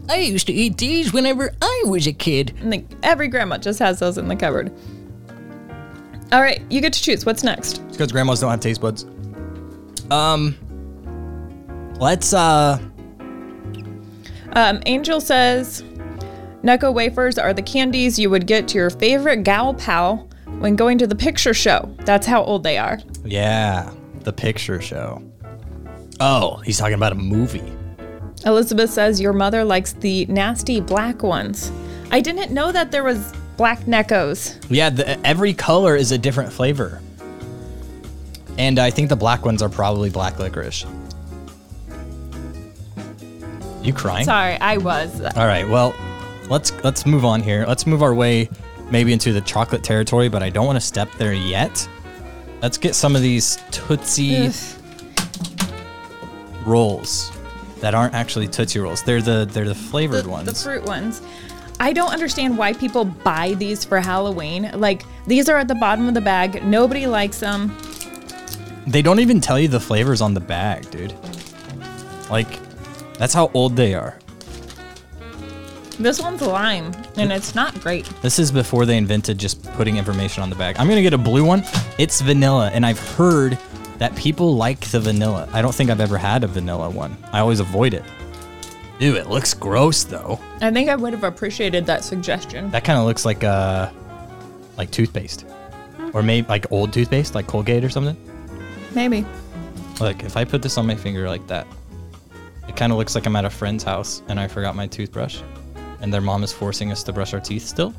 I 0.09 0.17
used 0.17 0.47
to 0.49 0.53
eat 0.53 0.79
these 0.79 1.13
whenever 1.13 1.55
I 1.63 1.83
was 1.87 2.07
a 2.07 2.13
kid. 2.13 2.55
And 2.61 2.71
like 2.71 2.85
every 3.03 3.29
grandma 3.29 3.59
just 3.59 3.79
has 3.79 3.99
those 4.01 4.19
in 4.19 4.29
the 4.29 4.37
cupboard. 4.37 4.73
All 6.33 6.41
right, 6.43 6.63
you 6.71 6.81
get 6.81 6.93
to 6.95 7.03
choose. 7.03 7.25
What's 7.27 7.43
next? 7.45 7.79
It's 7.83 7.93
because 7.97 8.11
grandmas 8.13 8.41
don't 8.41 8.51
have 8.51 8.61
taste 8.61 8.81
buds. 8.81 9.07
Um, 10.11 10.57
let's 11.99 12.33
uh, 12.35 12.79
Um, 14.53 14.81
Angel 14.87 15.21
says 15.21 15.83
Necco 16.63 16.93
wafers 16.93 17.39
are 17.39 17.53
the 17.55 17.63
candies 17.63 18.19
you 18.19 18.29
would 18.31 18.47
get 18.47 18.69
to 18.69 18.79
your 18.79 18.91
favorite 18.91 19.45
gal 19.45 19.75
pal 19.75 20.29
when 20.59 20.77
going 20.77 20.99
to 20.99 21.07
the 21.07 21.15
picture 21.15 21.55
show. 21.55 21.95
That's 22.01 22.27
how 22.27 22.43
old 22.45 22.63
they 22.63 22.77
are. 22.79 22.99
yeah, 23.25 23.93
the 24.21 24.33
picture 24.33 24.81
show. 24.81 25.23
Oh, 26.21 26.57
he's 26.59 26.79
talking 26.79 26.95
about 26.95 27.13
a 27.13 27.17
movie. 27.17 27.73
Elizabeth 28.45 28.91
says 28.91 29.21
your 29.21 29.33
mother 29.33 29.65
likes 29.65 29.93
the 29.95 30.27
nasty 30.27 30.81
black 30.81 31.23
ones. 31.23 31.71
I 32.11 32.21
didn't 32.21 32.53
know 32.53 32.73
that 32.73 32.91
there 32.91 33.05
was 33.05 33.33
black 33.57 33.81
Neccos. 33.81 34.63
Yeah, 34.69 34.91
the, 34.91 35.25
every 35.27 35.55
color 35.55 35.97
is 35.97 36.13
a 36.13 36.19
different 36.19 36.53
flavor. 36.53 37.01
And 38.59 38.79
I 38.79 38.91
think 38.91 39.09
the 39.09 39.17
black 39.17 39.45
ones 39.45 39.63
are 39.63 39.69
probably 39.69 40.11
black 40.11 40.39
licorice. 40.39 40.85
You 43.83 43.93
crying? 43.93 44.25
Sorry, 44.25 44.55
I 44.61 44.77
was. 44.77 45.21
All 45.21 45.47
right, 45.47 45.69
well, 45.69 45.95
let's 46.49 46.73
let's 46.85 47.05
move 47.07 47.25
on 47.25 47.43
here. 47.43 47.65
Let's 47.67 47.87
move 47.87 48.03
our 48.03 48.15
way 48.15 48.49
maybe 48.91 49.13
into 49.13 49.33
the 49.33 49.41
chocolate 49.41 49.83
territory, 49.83 50.29
but 50.29 50.43
I 50.43 50.51
don't 50.51 50.67
want 50.67 50.77
to 50.77 50.85
step 50.85 51.11
there 51.19 51.33
yet. 51.33 51.89
Let's 52.61 52.79
get 52.79 52.95
some 52.95 53.17
of 53.17 53.23
these 53.23 53.59
Tootsie 53.71 54.51
rolls 56.67 57.33
that 57.81 57.95
aren't 57.95 58.15
actually 58.15 58.49
Tootsie 58.49 58.79
rolls. 58.79 59.03
They're 59.03 59.21
the 59.21 59.49
they're 59.51 59.67
the 59.67 59.75
flavored 59.75 60.25
the, 60.25 60.31
ones. 60.31 60.47
the 60.47 60.55
fruit 60.55 60.85
ones. 60.85 61.21
I 61.81 61.93
don't 61.93 62.13
understand 62.13 62.57
why 62.57 62.75
people 62.75 63.05
buy 63.05 63.55
these 63.55 63.85
for 63.85 63.99
Halloween. 63.99 64.71
Like 64.75 65.05
these 65.27 65.49
are 65.49 65.59
at 65.59 65.69
the 65.69 65.75
bottom 65.75 66.09
of 66.09 66.15
the 66.15 66.21
bag. 66.21 66.65
Nobody 66.65 67.07
likes 67.07 67.41
them. 67.41 67.77
They 68.87 69.03
don't 69.03 69.21
even 69.21 69.41
tell 69.41 69.59
you 69.59 69.69
the 69.69 69.81
flavors 69.81 70.21
on 70.21 70.35
the 70.35 70.41
bag, 70.41 70.91
dude. 70.91 71.15
Like, 72.31 72.59
that's 73.15 73.35
how 73.35 73.51
old 73.55 73.77
they 73.77 73.95
are. 73.95 74.19
This 75.99 76.21
one's 76.21 76.43
lime, 76.43 76.93
and 77.17 77.31
it's 77.31 77.55
not 77.55 77.79
great. 77.81 78.07
This 78.23 78.39
is 78.39 78.51
before 78.51 78.87
they 78.87 78.97
invented 78.97 79.39
just 79.39 79.63
putting 79.75 79.99
information 79.99 80.43
on 80.43 80.51
the 80.51 80.57
bag. 80.57 80.77
I'm 80.79 80.89
gonna 80.89 81.03
get 81.03 81.13
a 81.13 81.19
blue 81.19 81.45
one. 81.45 81.63
It's 81.99 82.21
vanilla, 82.21 82.71
and 82.73 82.85
I've 82.85 82.99
heard 82.99 83.57
that 84.03 84.17
people 84.17 84.57
like 84.57 84.81
the 84.91 84.99
vanilla. 84.99 85.49
I 85.53 85.63
don't 85.63 85.73
think 85.73 85.89
I've 85.89 86.01
ever 86.01 86.19
had 86.19 86.43
a 86.43 86.49
vanilla 86.49 86.91
one. 86.91 87.17
I 87.33 87.39
always 87.39 87.61
avoid 87.61 87.95
it. 87.95 88.03
Ew, 88.99 89.15
it 89.15 89.29
looks 89.29 89.55
gross 89.55 90.03
though. 90.03 90.41
I 90.61 90.73
think 90.73 90.89
I 90.91 90.97
would 90.97 91.13
have 91.13 91.23
appreciated 91.23 91.87
that 91.87 92.03
suggestion. 92.03 92.69
That 92.73 92.83
kind 92.83 92.99
of 92.99 93.05
looks 93.05 93.25
like 93.25 93.45
uh, 93.45 93.93
like 94.77 94.91
toothpaste, 94.91 95.47
or 96.15 96.25
maybe 96.25 96.49
like 96.49 96.73
old 96.73 96.93
toothpaste, 96.93 97.37
like 97.37 97.47
Colgate 97.47 97.85
or 97.85 97.91
something. 97.91 98.17
Maybe. 98.93 99.25
Look, 100.01 100.25
if 100.25 100.37
I 100.37 100.45
put 100.45 100.63
this 100.63 100.77
on 100.79 100.85
my 100.85 100.97
finger 100.97 101.29
like 101.29 101.47
that, 101.47 101.69
it 102.67 102.75
kind 102.75 102.91
of 102.91 102.99
looks 102.99 103.15
like 103.15 103.25
I'm 103.25 103.37
at 103.37 103.45
a 103.45 103.51
friend's 103.51 103.85
house 103.85 104.21
and 104.27 104.41
I 104.41 104.49
forgot 104.49 104.75
my 104.75 104.89
toothbrush, 104.89 105.43
and 106.01 106.13
their 106.13 106.21
mom 106.21 106.43
is 106.43 106.53
forcing 106.53 106.91
us 106.91 107.05
to 107.05 107.13
brush 107.13 107.35
our 107.35 107.41
teeth 107.41 107.63
still. 107.63 107.95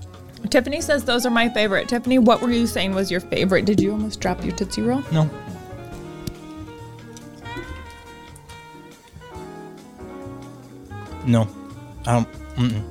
Tiffany 0.49 0.81
says 0.81 1.05
those 1.05 1.25
are 1.25 1.29
my 1.31 1.47
favorite. 1.47 1.87
Tiffany, 1.87 2.19
what 2.19 2.41
were 2.41 2.51
you 2.51 2.67
saying 2.67 2.93
was 2.93 3.09
your 3.09 3.21
favorite? 3.21 3.63
Did 3.63 3.79
you 3.79 3.93
almost 3.93 4.19
drop 4.19 4.43
your 4.43 4.53
Tootsie 4.53 4.81
Roll? 4.81 5.01
No. 5.13 5.29
No, 11.25 11.47
I 12.05 12.13
don't. 12.13 12.27
Mm-mm. 12.55 12.83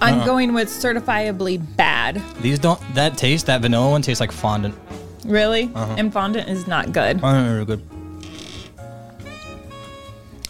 I'm 0.00 0.18
Uh-uh. 0.18 0.24
going 0.26 0.52
with 0.52 0.68
certifiably 0.68 1.60
bad. 1.76 2.22
These 2.40 2.58
don't. 2.58 2.80
That 2.94 3.16
taste, 3.16 3.46
that 3.46 3.60
vanilla 3.62 3.90
one 3.90 4.02
tastes 4.02 4.20
like 4.20 4.32
fondant. 4.32 4.74
Really? 5.24 5.70
Uh-huh. 5.74 5.94
And 5.96 6.12
fondant 6.12 6.48
is 6.48 6.66
not 6.66 6.92
good. 6.92 7.20
Fondant 7.20 7.62
Oh, 7.62 7.64
good. 7.64 7.82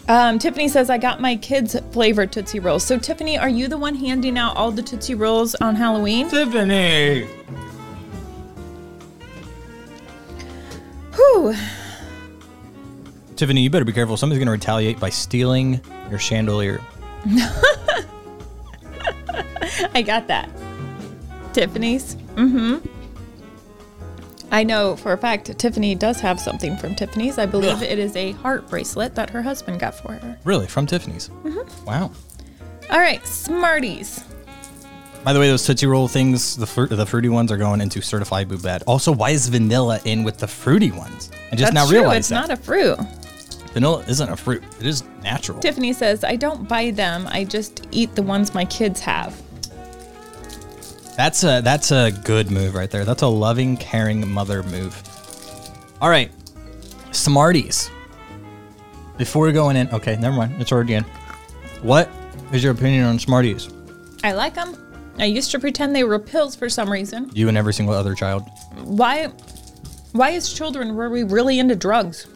Um, 0.07 0.37
Tiffany 0.37 0.67
says, 0.67 0.89
I 0.91 0.97
got 0.99 1.19
my 1.19 1.35
kids' 1.37 1.75
flavored 1.91 2.31
Tootsie 2.31 2.59
Rolls. 2.59 2.83
So, 2.83 2.99
Tiffany, 2.99 3.39
are 3.39 3.49
you 3.49 3.67
the 3.67 3.77
one 3.77 3.95
handing 3.95 4.37
out 4.37 4.55
all 4.55 4.69
the 4.71 4.83
Tootsie 4.83 5.15
Rolls 5.15 5.55
on 5.55 5.75
Halloween? 5.75 6.29
Tiffany. 6.29 7.27
Whew. 11.15 11.55
Tiffany, 13.35 13.61
you 13.61 13.69
better 13.69 13.85
be 13.85 13.91
careful. 13.93 14.17
Somebody's 14.17 14.39
gonna 14.39 14.51
retaliate 14.51 14.99
by 14.99 15.09
stealing 15.09 15.81
your 16.09 16.19
chandelier. 16.19 16.81
I 19.93 20.01
got 20.05 20.27
that. 20.27 20.49
Tiffany's? 21.53 22.15
Mm 22.35 22.51
hmm. 22.51 22.77
I 24.51 24.63
know 24.63 24.95
for 24.95 25.11
a 25.11 25.17
fact 25.17 25.57
Tiffany 25.57 25.95
does 25.95 26.19
have 26.21 26.39
something 26.39 26.77
from 26.77 26.95
Tiffany's. 26.95 27.37
I 27.37 27.45
believe 27.45 27.81
it 27.81 27.99
is 27.99 28.15
a 28.15 28.31
heart 28.33 28.69
bracelet 28.69 29.15
that 29.15 29.29
her 29.31 29.41
husband 29.41 29.79
got 29.81 29.95
for 29.95 30.13
her. 30.13 30.37
Really, 30.45 30.67
from 30.67 30.85
Tiffany's. 30.85 31.29
Mm-hmm. 31.43 31.85
Wow. 31.85 32.11
All 32.89 32.99
right, 32.99 33.25
Smarties. 33.25 34.23
By 35.25 35.33
the 35.33 35.39
way, 35.39 35.47
those 35.47 35.65
Tootsie 35.65 35.87
Roll 35.87 36.07
things, 36.07 36.55
the 36.55 36.67
fru- 36.67 36.85
the 36.87 37.05
fruity 37.05 37.29
ones, 37.29 37.51
are 37.51 37.57
going 37.57 37.81
into 37.81 37.99
certified 38.01 38.47
boo 38.47 38.59
bad. 38.59 38.83
Also, 38.85 39.11
why 39.11 39.31
is 39.31 39.49
vanilla 39.49 39.99
in 40.05 40.23
with 40.23 40.37
the 40.37 40.47
fruity 40.47 40.91
ones? 40.91 41.31
I 41.51 41.55
just 41.55 41.73
That's 41.73 41.73
now 41.73 41.87
true. 41.87 41.99
realized 41.99 42.19
It's 42.19 42.29
that 42.29 42.47
not 42.47 42.51
a 42.51 42.55
fruit. 42.57 42.97
Vanilla 43.75 44.03
isn't 44.07 44.29
a 44.29 44.37
fruit; 44.37 44.63
it 44.79 44.87
is 44.87 45.03
natural. 45.21 45.59
Tiffany 45.59 45.93
says, 45.93 46.23
I 46.23 46.37
don't 46.37 46.67
buy 46.67 46.91
them. 46.91 47.27
I 47.27 47.43
just 47.43 47.87
eat 47.91 48.15
the 48.15 48.23
ones 48.23 48.53
my 48.53 48.65
kids 48.65 49.01
have. 49.01 49.39
That's 51.17 51.43
a 51.43 51.61
that's 51.61 51.91
a 51.91 52.11
good 52.23 52.49
move 52.49 52.73
right 52.73 52.89
there. 52.89 53.05
That's 53.05 53.21
a 53.21 53.27
loving, 53.27 53.77
caring 53.77 54.27
mother 54.27 54.63
move. 54.63 55.01
All 56.01 56.09
right, 56.09 56.31
Smarties. 57.11 57.91
Before 59.17 59.45
we 59.45 59.51
going 59.51 59.77
in, 59.77 59.89
okay, 59.89 60.15
never 60.17 60.35
mind. 60.35 60.59
It's 60.61 60.71
already 60.71 60.95
in. 60.95 61.03
What 61.81 62.09
is 62.51 62.63
your 62.63 62.73
opinion 62.73 63.05
on 63.05 63.19
Smarties? 63.19 63.69
I 64.23 64.31
like 64.31 64.55
them. 64.55 64.75
I 65.19 65.25
used 65.25 65.51
to 65.51 65.59
pretend 65.59 65.95
they 65.95 66.03
were 66.03 66.19
pills 66.19 66.55
for 66.55 66.69
some 66.69 66.89
reason. 66.89 67.29
You 67.33 67.47
and 67.49 67.57
every 67.57 67.73
single 67.73 67.93
other 67.93 68.15
child. 68.15 68.43
Why 68.83 69.27
why 70.13 70.31
as 70.31 70.51
children 70.51 70.95
were 70.95 71.09
we 71.09 71.23
really 71.23 71.59
into 71.59 71.75
drugs? 71.75 72.27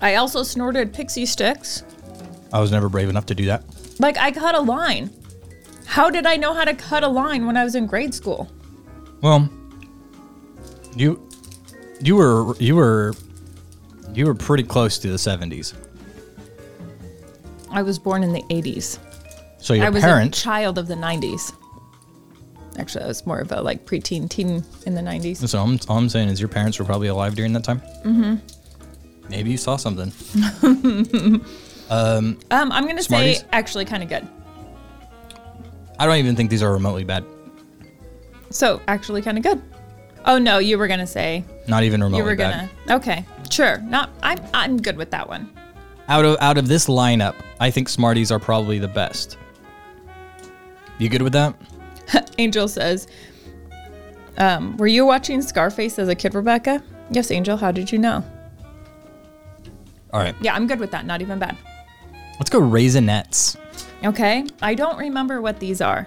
I 0.00 0.16
also 0.16 0.42
snorted 0.42 0.92
pixie 0.92 1.26
sticks. 1.26 1.82
I 2.52 2.60
was 2.60 2.70
never 2.70 2.88
brave 2.88 3.08
enough 3.08 3.26
to 3.26 3.34
do 3.34 3.46
that. 3.46 3.64
Like 3.98 4.16
I 4.18 4.30
cut 4.30 4.54
a 4.54 4.60
line. 4.60 5.10
How 5.86 6.10
did 6.10 6.26
I 6.26 6.36
know 6.36 6.54
how 6.54 6.64
to 6.64 6.74
cut 6.74 7.04
a 7.04 7.08
line 7.08 7.46
when 7.46 7.56
I 7.56 7.64
was 7.64 7.74
in 7.74 7.86
grade 7.86 8.14
school? 8.14 8.50
Well, 9.20 9.48
you 10.96 11.28
you 12.00 12.16
were 12.16 12.56
you 12.56 12.76
were 12.76 13.14
you 14.12 14.26
were 14.26 14.34
pretty 14.34 14.62
close 14.62 14.98
to 14.98 15.08
the 15.08 15.16
70s. 15.16 15.74
I 17.70 17.82
was 17.82 17.98
born 17.98 18.22
in 18.22 18.32
the 18.32 18.42
80s. 18.42 18.98
So 19.58 19.74
your 19.74 19.86
I 19.86 19.88
was 19.90 20.02
parents 20.02 20.38
a 20.38 20.42
child 20.42 20.78
of 20.78 20.86
the 20.86 20.94
90s. 20.94 21.52
Actually, 22.78 23.04
I 23.04 23.08
was 23.08 23.24
more 23.26 23.40
of 23.40 23.50
a 23.52 23.60
like 23.60 23.86
preteen 23.86 24.28
teen 24.28 24.64
in 24.86 24.94
the 24.94 25.00
90s. 25.00 25.48
So 25.48 25.60
I'm, 25.60 25.78
all 25.88 25.98
I'm 25.98 26.08
saying 26.08 26.28
is 26.28 26.40
your 26.40 26.48
parents 26.48 26.78
were 26.78 26.84
probably 26.84 27.08
alive 27.08 27.34
during 27.34 27.52
that 27.54 27.64
time. 27.64 27.80
Mm-hmm. 28.04 28.36
Maybe 29.28 29.50
you 29.50 29.56
saw 29.56 29.76
something. 29.76 30.12
Um, 31.90 32.38
I'm 32.50 32.86
gonna 32.86 33.02
Smarties? 33.02 33.40
say 33.40 33.46
actually 33.52 33.84
kind 33.84 34.02
of 34.02 34.08
good. 34.08 34.26
I 35.98 36.06
don't 36.06 36.16
even 36.16 36.34
think 36.34 36.48
these 36.48 36.62
are 36.62 36.72
remotely 36.72 37.04
bad. 37.04 37.24
So 38.50 38.80
actually 38.88 39.20
kind 39.20 39.36
of 39.36 39.44
good. 39.44 39.60
Oh 40.24 40.38
no, 40.38 40.58
you 40.58 40.78
were 40.78 40.88
gonna 40.88 41.06
say 41.06 41.44
Not 41.68 41.82
even 41.82 42.02
remotely 42.02 42.18
you 42.18 42.24
were 42.24 42.36
bad. 42.36 42.70
gonna. 42.86 42.98
Okay, 43.00 43.26
sure. 43.50 43.78
Not. 43.82 44.08
I'm. 44.22 44.38
I'm 44.54 44.76
good 44.80 44.96
with 44.96 45.10
that 45.10 45.28
one. 45.28 45.50
Out 46.08 46.24
of 46.24 46.38
out 46.40 46.56
of 46.56 46.68
this 46.68 46.86
lineup, 46.86 47.34
I 47.60 47.70
think 47.70 47.90
Smarties 47.90 48.32
are 48.32 48.38
probably 48.40 48.78
the 48.78 48.88
best. 48.88 49.36
You 50.98 51.10
good 51.10 51.22
with 51.22 51.34
that? 51.34 51.54
Angel 52.38 52.66
says, 52.66 53.06
um, 54.38 54.76
"Were 54.78 54.86
you 54.86 55.04
watching 55.04 55.42
Scarface 55.42 55.98
as 55.98 56.08
a 56.08 56.14
kid, 56.14 56.34
Rebecca?" 56.34 56.82
Yes, 57.10 57.30
Angel. 57.30 57.58
How 57.58 57.70
did 57.70 57.92
you 57.92 57.98
know? 57.98 58.24
All 60.14 60.20
right. 60.20 60.34
Yeah, 60.40 60.54
I'm 60.54 60.66
good 60.68 60.78
with 60.78 60.92
that. 60.92 61.04
Not 61.04 61.20
even 61.20 61.38
bad. 61.40 61.56
Let's 62.38 62.48
go 62.48 62.60
Raisinets. 62.60 63.56
Okay. 64.04 64.46
I 64.62 64.74
don't 64.74 64.96
remember 64.96 65.42
what 65.42 65.58
these 65.58 65.80
are. 65.80 66.06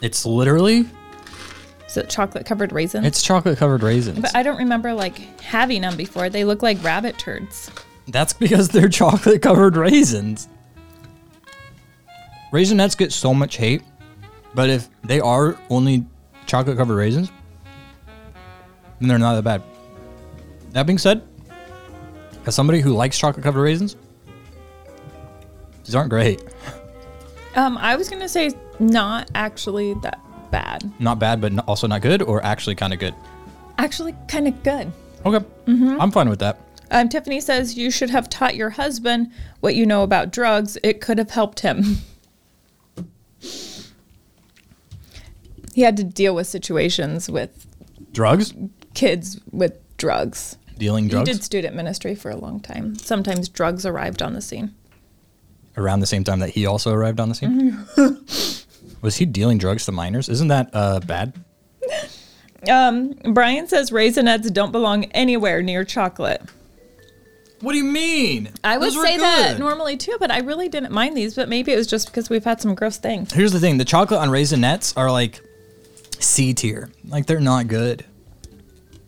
It's 0.00 0.24
literally 0.24 0.86
Is 1.86 1.96
it 1.98 2.08
chocolate 2.08 2.46
covered 2.46 2.72
raisins? 2.72 3.06
it's 3.06 3.22
chocolate 3.22 3.58
covered 3.58 3.82
raisins. 3.82 4.18
but 4.20 4.34
I 4.34 4.42
don't 4.42 4.56
remember 4.56 4.94
like 4.94 5.18
having 5.42 5.82
them 5.82 5.94
before. 5.96 6.30
They 6.30 6.44
look 6.44 6.62
like 6.62 6.82
rabbit 6.82 7.18
turds. 7.18 7.70
That's 8.08 8.32
because 8.32 8.68
they're 8.68 8.88
chocolate 9.02 9.42
covered 9.42 9.76
raisins. 9.76 10.48
Raisinets 12.50 12.96
get 12.96 13.12
so 13.12 13.34
much 13.34 13.56
hate, 13.56 13.82
but 14.54 14.70
if 14.70 14.88
they 15.02 15.20
are 15.20 15.58
only 15.70 16.06
chocolate 16.46 16.76
covered 16.78 16.96
raisins, 16.96 17.30
then 19.00 19.08
they're 19.08 19.18
not 19.18 19.34
that 19.34 19.42
bad. 19.42 19.62
That 20.72 20.86
being 20.86 20.98
said, 20.98 21.22
As 22.46 22.54
somebody 22.54 22.80
who 22.80 22.92
likes 22.92 23.18
chocolate 23.18 23.42
covered 23.42 23.62
raisins, 23.62 23.96
these 25.84 25.94
aren't 25.94 26.10
great. 26.10 26.42
Um, 27.56 27.78
I 27.78 27.96
was 27.96 28.08
gonna 28.08 28.28
say 28.28 28.50
not 28.78 29.30
actually 29.34 29.94
that 30.02 30.20
bad. 30.50 30.90
Not 30.98 31.18
bad, 31.18 31.40
but 31.40 31.56
also 31.68 31.86
not 31.86 32.02
good, 32.02 32.20
or 32.22 32.44
actually 32.44 32.74
kind 32.74 32.92
of 32.92 32.98
good. 32.98 33.14
Actually, 33.78 34.14
kind 34.28 34.48
of 34.48 34.62
good. 34.62 34.92
Okay, 35.24 35.44
I'm 35.66 36.10
fine 36.10 36.28
with 36.28 36.40
that. 36.40 36.58
Um, 36.90 37.08
Tiffany 37.08 37.40
says 37.40 37.76
you 37.76 37.90
should 37.90 38.10
have 38.10 38.28
taught 38.28 38.54
your 38.56 38.70
husband 38.70 39.30
what 39.60 39.74
you 39.74 39.86
know 39.86 40.02
about 40.02 40.32
drugs. 40.32 40.76
It 40.82 41.00
could 41.00 41.18
have 41.18 41.30
helped 41.30 41.60
him. 41.60 41.98
he 45.74 45.82
had 45.82 45.96
to 45.96 46.04
deal 46.04 46.34
with 46.34 46.46
situations 46.46 47.28
with 47.28 47.66
Drugs, 48.12 48.52
kids 48.94 49.40
with 49.50 49.78
drugs. 49.96 50.56
Dealing 50.78 51.08
drugs 51.08 51.28
He 51.28 51.34
did 51.34 51.44
student 51.44 51.74
ministry 51.74 52.14
for 52.14 52.30
a 52.30 52.36
long 52.36 52.60
time. 52.60 52.96
Sometimes 52.96 53.48
drugs 53.48 53.84
arrived 53.86 54.22
on 54.22 54.34
the 54.34 54.40
scene. 54.40 54.74
around 55.76 56.00
the 56.00 56.06
same 56.06 56.24
time 56.24 56.38
that 56.40 56.50
he 56.50 56.66
also 56.66 56.92
arrived 56.92 57.20
on 57.20 57.28
the 57.28 57.34
scene. 57.34 57.84
Was 59.02 59.16
he 59.16 59.26
dealing 59.26 59.58
drugs 59.58 59.84
to 59.86 59.92
minors? 59.92 60.28
Isn't 60.28 60.48
that 60.48 60.70
uh, 60.72 61.00
bad? 61.00 61.34
Um, 62.70 63.14
Brian 63.32 63.68
says 63.68 63.90
raisinets 63.90 64.52
don't 64.52 64.72
belong 64.72 65.04
anywhere 65.06 65.62
near 65.62 65.84
chocolate. 65.84 66.42
What 67.60 67.72
do 67.72 67.78
you 67.78 67.84
mean? 67.84 68.50
I 68.62 68.76
would 68.78 68.92
say 68.92 69.16
that 69.16 69.58
normally 69.58 69.96
too, 69.96 70.16
but 70.20 70.30
I 70.30 70.40
really 70.40 70.68
didn't 70.68 70.92
mind 70.92 71.16
these. 71.16 71.34
But 71.34 71.48
maybe 71.48 71.72
it 71.72 71.76
was 71.76 71.86
just 71.86 72.06
because 72.06 72.28
we've 72.28 72.44
had 72.44 72.60
some 72.60 72.74
gross 72.74 72.98
things. 72.98 73.32
Here's 73.32 73.52
the 73.52 73.60
thing: 73.60 73.78
the 73.78 73.84
chocolate 73.84 74.20
on 74.20 74.28
raisinets 74.28 74.96
are 74.96 75.10
like 75.10 75.42
C 76.18 76.52
tier. 76.52 76.90
Like 77.08 77.26
they're 77.26 77.40
not 77.40 77.68
good. 77.68 78.04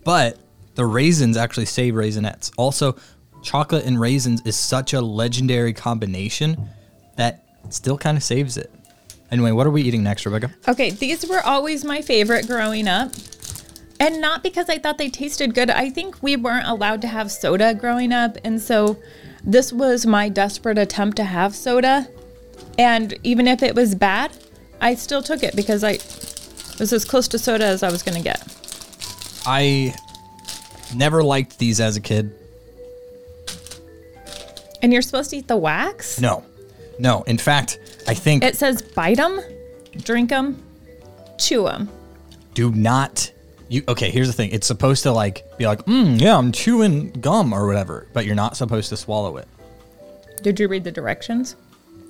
But 0.04 0.38
the 0.76 0.86
raisins 0.86 1.36
actually 1.36 1.66
save 1.66 1.94
raisinets. 1.94 2.52
Also, 2.56 2.96
chocolate 3.42 3.84
and 3.84 4.00
raisins 4.00 4.42
is 4.42 4.56
such 4.56 4.92
a 4.92 5.00
legendary 5.00 5.72
combination 5.72 6.68
that 7.16 7.44
still 7.70 7.98
kind 7.98 8.16
of 8.16 8.22
saves 8.22 8.56
it. 8.56 8.70
Anyway, 9.30 9.50
what 9.50 9.66
are 9.66 9.70
we 9.70 9.82
eating 9.82 10.02
next, 10.02 10.24
Rebecca? 10.24 10.54
Okay, 10.68 10.90
these 10.90 11.28
were 11.28 11.40
always 11.40 11.84
my 11.84 12.00
favorite 12.00 12.46
growing 12.46 12.86
up. 12.86 13.12
And 13.98 14.20
not 14.20 14.42
because 14.42 14.68
I 14.68 14.78
thought 14.78 14.98
they 14.98 15.08
tasted 15.08 15.54
good. 15.54 15.70
I 15.70 15.90
think 15.90 16.22
we 16.22 16.36
weren't 16.36 16.68
allowed 16.68 17.00
to 17.02 17.08
have 17.08 17.32
soda 17.32 17.74
growing 17.74 18.12
up. 18.12 18.36
And 18.44 18.60
so 18.60 18.98
this 19.42 19.72
was 19.72 20.06
my 20.06 20.28
desperate 20.28 20.78
attempt 20.78 21.16
to 21.16 21.24
have 21.24 21.56
soda. 21.56 22.06
And 22.78 23.14
even 23.24 23.48
if 23.48 23.62
it 23.62 23.74
was 23.74 23.94
bad, 23.94 24.36
I 24.80 24.94
still 24.94 25.22
took 25.22 25.42
it 25.42 25.56
because 25.56 25.82
I 25.82 25.92
was 26.78 26.92
as 26.92 27.04
close 27.04 27.26
to 27.28 27.38
soda 27.38 27.64
as 27.64 27.82
I 27.82 27.90
was 27.90 28.02
going 28.02 28.18
to 28.18 28.22
get. 28.22 28.42
I 29.46 29.94
never 30.94 31.22
liked 31.22 31.58
these 31.58 31.80
as 31.80 31.96
a 31.96 32.00
kid. 32.00 32.32
And 34.82 34.92
you're 34.92 35.02
supposed 35.02 35.30
to 35.30 35.36
eat 35.38 35.48
the 35.48 35.56
wax? 35.56 36.20
No, 36.20 36.44
no. 36.98 37.22
In 37.22 37.38
fact, 37.38 37.78
I 38.06 38.14
think 38.14 38.44
It 38.44 38.56
says 38.56 38.82
bite 38.82 39.16
them, 39.16 39.40
drink 39.98 40.30
them, 40.30 40.62
chew 41.38 41.64
them. 41.64 41.88
do 42.54 42.70
not 42.72 43.30
you 43.68 43.82
okay 43.88 44.10
here's 44.10 44.28
the 44.28 44.32
thing 44.32 44.48
it's 44.52 44.66
supposed 44.66 45.02
to 45.02 45.10
like 45.12 45.44
be 45.58 45.66
like 45.66 45.84
mm, 45.86 46.18
yeah 46.20 46.38
i'm 46.38 46.52
chewing 46.52 47.10
gum 47.20 47.52
or 47.52 47.66
whatever 47.66 48.06
but 48.12 48.24
you're 48.24 48.36
not 48.36 48.56
supposed 48.56 48.88
to 48.90 48.96
swallow 48.96 49.36
it 49.38 49.48
Did 50.40 50.58
you 50.60 50.68
read 50.68 50.84
the 50.84 50.92
directions? 50.92 51.56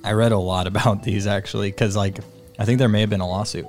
i 0.03 0.11
read 0.11 0.31
a 0.31 0.37
lot 0.37 0.67
about 0.73 1.01
these 1.03 1.25
actually 1.27 1.71
because 1.71 1.95
like 1.97 2.19
i 2.59 2.63
think 2.63 2.77
there 2.77 2.87
may 2.87 3.01
have 3.01 3.09
been 3.09 3.21
a 3.21 3.27
lawsuit 3.27 3.65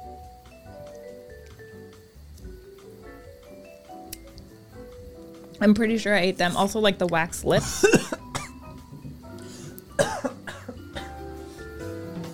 I'm 5.60 5.74
pretty 5.74 5.98
sure 5.98 6.14
I 6.14 6.20
ate 6.20 6.38
them. 6.38 6.56
Also, 6.56 6.80
like 6.80 6.98
the 6.98 7.06
wax 7.06 7.44
lips. 7.44 7.80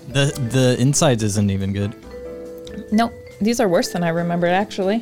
the 0.09 0.27
the 0.53 0.77
insides 0.79 1.23
isn't 1.23 1.51
even 1.51 1.73
good 1.73 1.95
nope. 2.95 3.13
These 3.41 3.61
are 3.61 3.69
worse 3.69 3.93
than 3.93 4.05
I 4.05 4.09
remembered, 4.09 4.51
actually. 4.51 4.99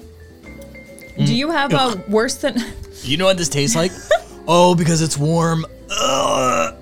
Do 1.16 1.25
mm. 1.25 1.37
you 1.37 1.51
have 1.51 1.73
a 1.73 2.03
worse 2.09 2.37
than. 2.37 2.57
you 3.03 3.16
know 3.16 3.27
what 3.27 3.37
this 3.37 3.49
tastes 3.49 3.77
like 3.77 3.90
oh 4.49 4.75
because 4.75 5.03
it's 5.03 5.18
warm 5.18 5.66
Ugh. 5.90 6.75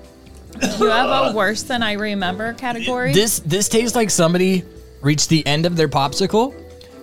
Do 0.59 0.67
you 0.67 0.89
have 0.91 1.33
a 1.33 1.35
worse 1.35 1.63
than 1.63 1.81
I 1.81 1.93
remember 1.93 2.53
category? 2.53 3.11
this 3.11 3.39
this 3.39 3.67
tastes 3.67 3.95
like 3.95 4.09
somebody 4.11 4.63
reached 5.01 5.29
the 5.29 5.45
end 5.47 5.65
of 5.65 5.75
their 5.75 5.89
popsicle 5.89 6.53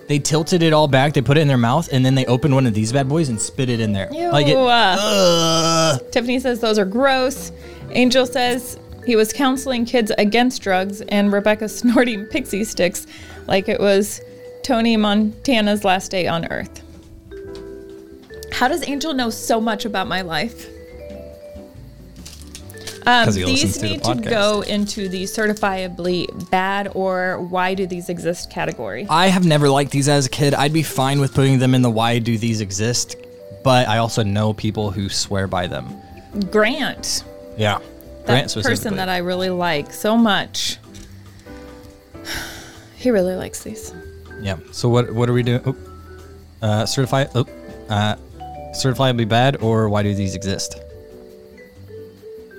they 0.09 0.19
tilted 0.19 0.61
it 0.61 0.73
all 0.73 0.87
back 0.87 1.13
they 1.13 1.21
put 1.21 1.37
it 1.37 1.41
in 1.41 1.47
their 1.47 1.57
mouth 1.57 1.87
and 1.93 2.03
then 2.03 2.15
they 2.15 2.25
opened 2.25 2.53
one 2.53 2.67
of 2.67 2.73
these 2.73 2.91
bad 2.91 3.07
boys 3.07 3.29
and 3.29 3.39
spit 3.39 3.69
it 3.69 3.79
in 3.79 3.93
there 3.93 4.09
Ew. 4.11 4.29
like 4.31 4.47
it 4.47 4.57
uh, 4.57 4.97
Ugh. 4.99 6.11
Tiffany 6.11 6.39
says 6.39 6.59
those 6.59 6.77
are 6.77 6.85
gross. 6.85 7.51
Angel 7.91 8.25
says 8.25 8.77
he 9.05 9.15
was 9.15 9.33
counseling 9.33 9.85
kids 9.85 10.11
against 10.17 10.61
drugs, 10.61 11.01
and 11.01 11.31
Rebecca 11.31 11.69
snorting 11.69 12.25
pixie 12.27 12.63
sticks 12.63 13.07
like 13.47 13.67
it 13.67 13.79
was 13.79 14.21
Tony 14.63 14.97
Montana's 14.97 15.83
last 15.83 16.11
day 16.11 16.27
on 16.27 16.45
Earth. 16.51 16.83
How 18.51 18.67
does 18.67 18.87
Angel 18.87 19.13
know 19.13 19.29
so 19.29 19.61
much 19.61 19.85
about 19.85 20.07
my 20.07 20.21
life? 20.21 20.67
Um, 23.09 23.33
these 23.33 23.73
to 23.73 23.79
the 23.79 23.89
need 23.89 24.03
to 24.03 24.15
go 24.15 24.61
into 24.61 25.09
the 25.09 25.23
certifiably 25.23 26.49
bad 26.51 26.91
or 26.93 27.39
why 27.41 27.73
do 27.73 27.87
these 27.87 28.09
exist 28.09 28.51
category. 28.51 29.07
I 29.09 29.27
have 29.27 29.45
never 29.45 29.67
liked 29.69 29.91
these 29.91 30.07
as 30.07 30.27
a 30.27 30.29
kid. 30.29 30.53
I'd 30.53 30.73
be 30.73 30.83
fine 30.83 31.19
with 31.19 31.33
putting 31.33 31.57
them 31.59 31.73
in 31.73 31.81
the 31.81 31.89
why 31.89 32.19
do 32.19 32.37
these 32.37 32.61
exist, 32.61 33.15
but 33.63 33.87
I 33.87 33.97
also 33.97 34.21
know 34.23 34.53
people 34.53 34.91
who 34.91 35.09
swear 35.09 35.47
by 35.47 35.65
them. 35.67 35.87
Grant, 36.51 37.23
Yeah. 37.57 37.79
that 38.25 38.53
person 38.53 38.95
that 38.97 39.09
I 39.09 39.17
really 39.17 39.49
like 39.49 39.91
so 39.93 40.15
much. 40.17 40.77
He 42.97 43.11
really 43.11 43.35
likes 43.35 43.63
these. 43.63 43.93
Yeah. 44.41 44.57
So 44.73 44.89
what 44.89 45.09
what 45.13 45.29
are 45.29 45.33
we 45.33 45.41
doing? 45.41 45.61
Oh, 45.65 45.75
uh, 46.61 46.85
certify. 46.85 47.27
Oh, 47.33 47.45
uh, 47.87 48.17
certifiably 48.75 49.25
bad 49.25 49.61
or 49.61 49.87
why 49.87 50.03
do 50.03 50.13
these 50.13 50.35
exist? 50.35 50.75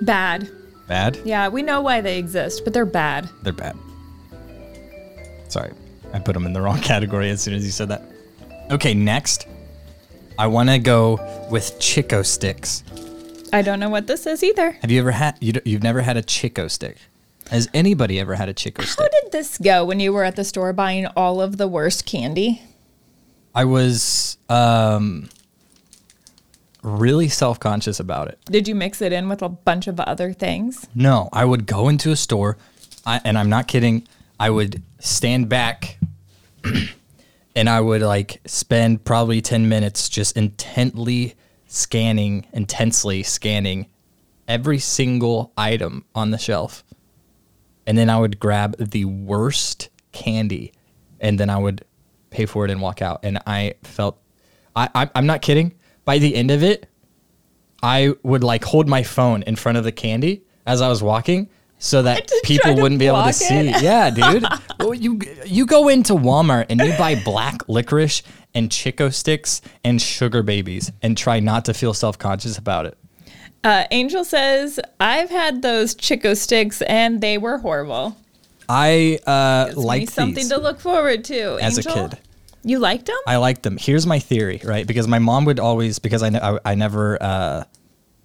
Bad. 0.00 0.50
Bad. 0.86 1.20
Yeah, 1.24 1.48
we 1.48 1.62
know 1.62 1.82
why 1.82 2.00
they 2.00 2.18
exist, 2.18 2.62
but 2.64 2.72
they're 2.72 2.84
bad. 2.84 3.28
They're 3.42 3.52
bad. 3.52 3.76
Sorry, 5.48 5.72
I 6.12 6.18
put 6.18 6.34
them 6.34 6.46
in 6.46 6.52
the 6.52 6.60
wrong 6.60 6.80
category 6.82 7.30
as 7.30 7.40
soon 7.40 7.54
as 7.54 7.64
you 7.64 7.70
said 7.70 7.88
that. 7.88 8.02
Okay, 8.70 8.94
next, 8.94 9.46
I 10.38 10.46
want 10.46 10.68
to 10.68 10.78
go 10.78 11.18
with 11.50 11.78
Chick-O-Sticks. 11.80 12.84
I 13.52 13.62
don't 13.62 13.80
know 13.80 13.90
what 13.90 14.06
this 14.06 14.26
is 14.26 14.44
either. 14.44 14.70
Have 14.70 14.90
you 14.90 15.00
ever 15.00 15.10
had? 15.10 15.36
you, 15.40 15.52
you've 15.64 15.82
never 15.82 16.00
had 16.00 16.16
a 16.16 16.22
Chick-O-Stick? 16.22 16.96
Has 17.50 17.68
anybody 17.74 18.20
ever 18.20 18.36
had 18.36 18.48
a 18.48 18.54
Chick-O-Stick? 18.54 18.98
How 18.98 19.08
did 19.22 19.32
this 19.32 19.58
go 19.58 19.84
when 19.84 19.98
you 19.98 20.12
were 20.12 20.22
at 20.22 20.36
the 20.36 20.44
store 20.44 20.72
buying 20.72 21.06
all 21.16 21.40
of 21.40 21.56
the 21.56 21.66
worst 21.66 22.06
candy? 22.06 22.62
I 23.54 23.64
was 23.64 24.38
um, 24.48 25.28
really 26.82 27.28
self 27.28 27.60
conscious 27.60 28.00
about 28.00 28.28
it. 28.28 28.38
Did 28.46 28.68
you 28.68 28.74
mix 28.74 29.02
it 29.02 29.12
in 29.12 29.28
with 29.28 29.42
a 29.42 29.48
bunch 29.48 29.86
of 29.86 30.00
other 30.00 30.32
things? 30.32 30.86
No, 30.94 31.28
I 31.32 31.44
would 31.44 31.66
go 31.66 31.88
into 31.88 32.10
a 32.10 32.16
store, 32.16 32.56
I, 33.06 33.20
and 33.24 33.38
I'm 33.38 33.48
not 33.48 33.68
kidding. 33.68 34.06
I 34.38 34.50
would 34.50 34.82
stand 34.98 35.48
back, 35.48 35.98
and 37.54 37.68
I 37.68 37.80
would 37.80 38.02
like 38.02 38.40
spend 38.46 39.04
probably 39.04 39.40
ten 39.40 39.68
minutes 39.68 40.08
just 40.08 40.36
intently 40.36 41.34
scanning, 41.66 42.46
intensely 42.52 43.22
scanning 43.22 43.86
every 44.48 44.78
single 44.78 45.52
item 45.56 46.04
on 46.14 46.30
the 46.30 46.38
shelf, 46.38 46.82
and 47.86 47.96
then 47.96 48.10
I 48.10 48.18
would 48.18 48.40
grab 48.40 48.76
the 48.78 49.04
worst 49.04 49.90
candy, 50.12 50.72
and 51.20 51.38
then 51.38 51.50
I 51.50 51.58
would 51.58 51.84
pay 52.30 52.46
for 52.46 52.64
it 52.64 52.70
and 52.70 52.80
walk 52.80 53.02
out. 53.02 53.20
And 53.22 53.38
I 53.46 53.74
felt, 53.82 54.20
I, 54.74 54.88
I 54.94 55.10
I'm 55.14 55.26
not 55.26 55.42
kidding. 55.42 55.74
By 56.10 56.18
the 56.18 56.34
end 56.34 56.50
of 56.50 56.64
it, 56.64 56.88
I 57.84 58.14
would 58.24 58.42
like 58.42 58.64
hold 58.64 58.88
my 58.88 59.04
phone 59.04 59.44
in 59.44 59.54
front 59.54 59.78
of 59.78 59.84
the 59.84 59.92
candy 59.92 60.42
as 60.66 60.82
I 60.82 60.88
was 60.88 61.04
walking 61.04 61.48
so 61.78 62.02
that 62.02 62.28
people 62.42 62.74
wouldn't 62.74 62.98
be 62.98 63.06
able 63.06 63.18
to 63.18 63.22
block 63.22 63.34
see. 63.34 63.68
Yeah, 63.80 64.10
dude. 64.32 64.44
well, 64.80 64.92
you 64.92 65.20
you 65.46 65.66
go 65.66 65.86
into 65.86 66.14
Walmart 66.14 66.66
and 66.68 66.80
you 66.80 66.92
buy 66.98 67.14
black 67.14 67.60
licorice 67.68 68.24
and 68.54 68.72
Chick-O-Sticks 68.72 69.62
and 69.84 70.02
sugar 70.02 70.42
babies 70.42 70.90
and 71.00 71.16
try 71.16 71.38
not 71.38 71.64
to 71.66 71.74
feel 71.74 71.94
self-conscious 71.94 72.58
about 72.58 72.86
it. 72.86 72.98
Uh, 73.62 73.84
Angel 73.92 74.24
says, 74.24 74.80
I've 74.98 75.30
had 75.30 75.62
those 75.62 75.94
Chick-O-Sticks 75.94 76.82
and 76.82 77.20
they 77.20 77.38
were 77.38 77.58
horrible. 77.58 78.16
I 78.68 79.20
uh 79.28 79.74
like 79.76 80.10
something 80.10 80.34
these 80.34 80.48
to 80.48 80.58
look 80.58 80.80
forward 80.80 81.22
to. 81.26 81.58
as 81.62 81.78
a 81.78 81.84
kid. 81.84 82.18
You 82.62 82.78
liked 82.78 83.06
them? 83.06 83.16
I 83.26 83.36
liked 83.36 83.62
them. 83.62 83.76
Here's 83.78 84.06
my 84.06 84.18
theory, 84.18 84.60
right? 84.64 84.86
Because 84.86 85.08
my 85.08 85.18
mom 85.18 85.44
would 85.46 85.58
always, 85.58 85.98
because 85.98 86.22
I, 86.22 86.28
ne- 86.28 86.40
I, 86.40 86.58
I 86.64 86.74
never 86.74 87.22
uh, 87.22 87.64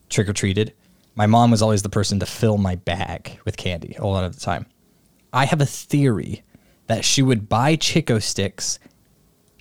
trick 0.10 0.28
or 0.28 0.34
treated, 0.34 0.74
my 1.16 1.26
mom 1.26 1.52
was 1.52 1.62
always 1.62 1.82
the 1.82 1.90
person 1.90 2.20
to 2.20 2.26
fill 2.26 2.58
my 2.58 2.76
bag 2.76 3.40
with 3.46 3.56
candy 3.56 3.96
a 3.98 4.06
lot 4.06 4.26
of 4.26 4.36
the 4.36 4.42
time. 4.42 4.66
I 5.32 5.46
have 5.46 5.62
a 5.62 5.66
theory 5.66 6.44
that 6.88 7.06
she 7.06 7.22
would 7.22 7.48
buy 7.48 7.76
Chick-O-Sticks, 7.78 8.80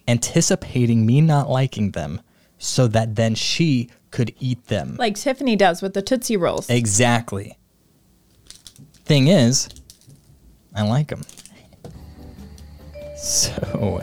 anticipating 0.08 1.06
me 1.06 1.20
not 1.20 1.48
liking 1.48 1.92
them, 1.92 2.20
so 2.58 2.86
that 2.88 3.14
then 3.14 3.34
she 3.34 3.90
could 4.10 4.34
eat 4.40 4.66
them. 4.66 4.96
Like 4.96 5.16
Tiffany 5.16 5.56
does 5.56 5.82
with 5.82 5.94
the 5.94 6.02
Tootsie 6.02 6.36
Rolls. 6.36 6.68
Exactly. 6.68 7.58
Thing 9.04 9.28
is, 9.28 9.68
I 10.74 10.82
like 10.82 11.08
them. 11.08 11.22
So, 13.16 14.02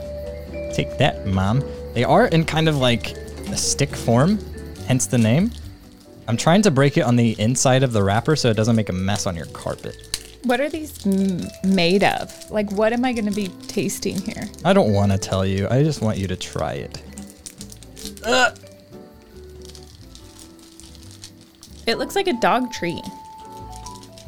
take 0.72 0.98
that, 0.98 1.26
mom. 1.28 1.64
They 1.94 2.04
are 2.04 2.28
in 2.28 2.46
kind 2.46 2.68
of 2.70 2.78
like 2.78 3.12
a 3.12 3.58
stick 3.58 3.96
form, 3.96 4.40
hence 4.88 5.06
the 5.08 5.18
name. 5.18 5.52
I'm 6.28 6.38
trying 6.38 6.62
to 6.64 6.72
break 6.72 6.98
it 6.98 7.02
on 7.02 7.16
the 7.16 7.40
inside 7.40 7.84
of 7.84 7.92
the 7.94 8.04
wrapper 8.04 8.36
so 8.36 8.50
it 8.50 8.56
doesn't 8.58 8.76
make 8.76 8.90
a 8.90 8.94
mess 8.94 9.26
on 9.28 9.36
your 9.36 9.48
carpet. 9.48 9.96
What 10.44 10.60
are 10.60 10.70
these 10.70 11.06
m- 11.06 11.48
made 11.64 12.04
of? 12.04 12.50
Like, 12.50 12.72
what 12.72 12.94
am 12.94 13.06
I 13.06 13.14
going 13.14 13.26
to 13.26 13.32
be 13.32 13.50
tasting 13.68 14.20
here? 14.20 14.50
I 14.66 14.74
don't 14.74 14.94
want 14.94 15.12
to 15.12 15.18
tell 15.18 15.46
you. 15.46 15.68
I 15.70 15.84
just 15.84 16.02
want 16.02 16.18
you 16.18 16.28
to 16.28 16.36
try 16.36 16.74
it. 16.74 17.02
It 21.88 21.98
looks 21.98 22.16
like 22.16 22.28
a 22.28 22.34
dog 22.40 22.72
treat. 22.72 23.04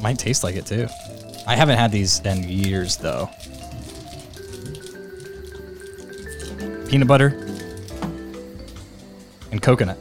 Might 0.02 0.20
taste 0.20 0.44
like 0.44 0.56
it 0.56 0.66
too. 0.66 0.88
I 1.48 1.56
haven't 1.56 1.78
had 1.78 1.92
these 1.92 2.20
in 2.22 2.44
years 2.44 2.98
though. 2.98 3.30
Peanut 6.94 7.08
butter 7.08 7.30
and 9.52 9.60
coconut. 9.60 9.98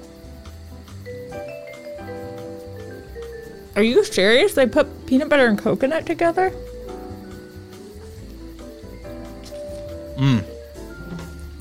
Are 3.75 3.83
you 3.83 4.05
serious? 4.05 4.53
They 4.53 4.67
put 4.67 5.07
peanut 5.07 5.31
butter 5.31 5.47
and 5.47 5.59
coconut 5.59 6.05
together? 6.05 6.51
Mmm. 10.19 10.45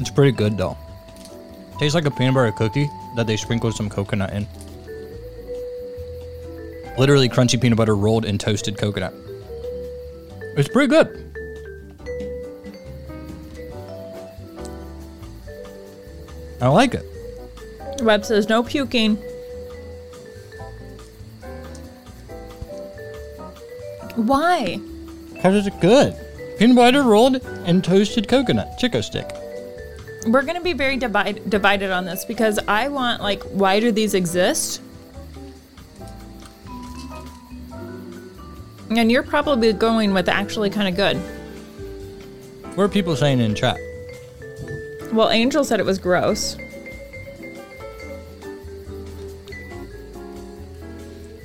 It's 0.01 0.11
pretty 0.11 0.33
good 0.33 0.57
though. 0.57 0.77
Tastes 1.79 1.95
like 1.95 2.03
a 2.03 2.11
peanut 2.11 2.33
butter 2.33 2.51
cookie 2.51 2.89
that 3.15 3.25
they 3.25 3.37
sprinkled 3.37 3.73
some 3.73 3.89
coconut 3.89 4.33
in. 4.33 4.45
Literally 6.97 7.29
crunchy 7.29 7.61
peanut 7.61 7.77
butter 7.77 7.95
rolled 7.95 8.25
in 8.25 8.37
toasted 8.37 8.77
coconut. 8.77 9.13
It's 10.57 10.67
pretty 10.67 10.89
good. 10.89 11.30
I 16.61 16.67
like 16.67 16.93
it. 16.93 17.05
Web 18.01 18.23
says 18.23 18.47
no 18.47 18.63
puking. 18.63 19.17
Why? 24.15 24.79
Because 25.33 25.65
it's 25.65 25.75
good. 25.77 26.15
Peanut 26.59 26.75
butter 26.75 27.01
rolled 27.01 27.37
and 27.65 27.83
toasted 27.83 28.27
coconut. 28.27 28.77
Chick-O-Stick. 28.77 29.27
We're 30.27 30.43
going 30.43 30.55
to 30.55 30.61
be 30.61 30.73
very 30.73 30.97
divide- 30.97 31.49
divided 31.49 31.89
on 31.89 32.05
this 32.05 32.25
because 32.25 32.59
I 32.67 32.89
want, 32.89 33.23
like, 33.23 33.41
why 33.43 33.79
do 33.79 33.91
these 33.91 34.13
exist? 34.13 34.81
And 38.91 39.11
you're 39.11 39.23
probably 39.23 39.73
going 39.73 40.13
with 40.13 40.29
actually 40.29 40.69
kind 40.69 40.87
of 40.87 40.95
good. 40.95 41.17
What 42.75 42.83
are 42.83 42.89
people 42.89 43.15
saying 43.15 43.39
in 43.39 43.55
chat? 43.55 43.77
Well, 45.11 45.29
Angel 45.29 45.63
said 45.63 45.79
it 45.79 45.85
was 45.85 45.99
gross. 45.99 46.57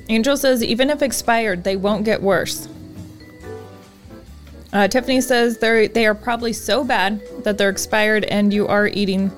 Angel 0.09 0.37
says 0.37 0.63
even 0.63 0.89
if 0.89 1.03
expired, 1.03 1.65
they 1.65 1.77
won't 1.77 2.05
get 2.05 2.23
worse. 2.23 2.69
Uh, 4.73 4.87
Tiffany 4.87 5.21
says 5.21 5.59
they're 5.59 5.89
they 5.89 6.07
are 6.07 6.15
probably 6.15 6.53
so 6.53 6.85
bad 6.85 7.23
that 7.45 7.59
they're 7.59 7.71
expired 7.71 8.25
and 8.25 8.53
you 8.53 8.69
are 8.69 8.87
eating 8.89 9.33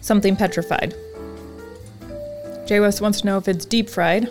something 0.00 0.34
petrified. 0.34 0.94
Jay 2.66 2.80
West 2.80 3.00
wants 3.00 3.20
to 3.20 3.26
know 3.26 3.36
if 3.36 3.46
it's 3.46 3.64
deep 3.64 3.88
fried. 3.88 4.28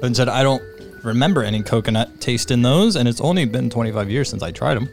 Ben 0.00 0.14
said, 0.14 0.28
I 0.28 0.42
don't 0.42 0.62
remember 1.04 1.42
any 1.44 1.62
coconut 1.62 2.20
taste 2.20 2.50
in 2.50 2.62
those, 2.62 2.96
and 2.96 3.08
it's 3.08 3.20
only 3.20 3.44
been 3.44 3.70
25 3.70 4.10
years 4.10 4.28
since 4.28 4.42
I 4.42 4.50
tried 4.50 4.74
them. 4.74 4.88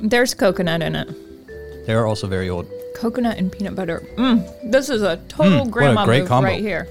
There's 0.00 0.34
coconut 0.34 0.82
in 0.82 0.96
it. 0.96 1.86
They 1.86 1.94
are 1.94 2.06
also 2.06 2.26
very 2.26 2.48
old. 2.48 2.66
Coconut 2.96 3.36
and 3.38 3.50
peanut 3.50 3.74
butter. 3.74 4.02
Mm, 4.16 4.70
this 4.70 4.88
is 4.88 5.02
a 5.02 5.16
total 5.28 5.66
Mm, 5.66 5.70
grandma 5.70 6.04
great 6.04 6.20
move 6.20 6.28
combo. 6.28 6.48
right 6.48 6.60
here. 6.60 6.86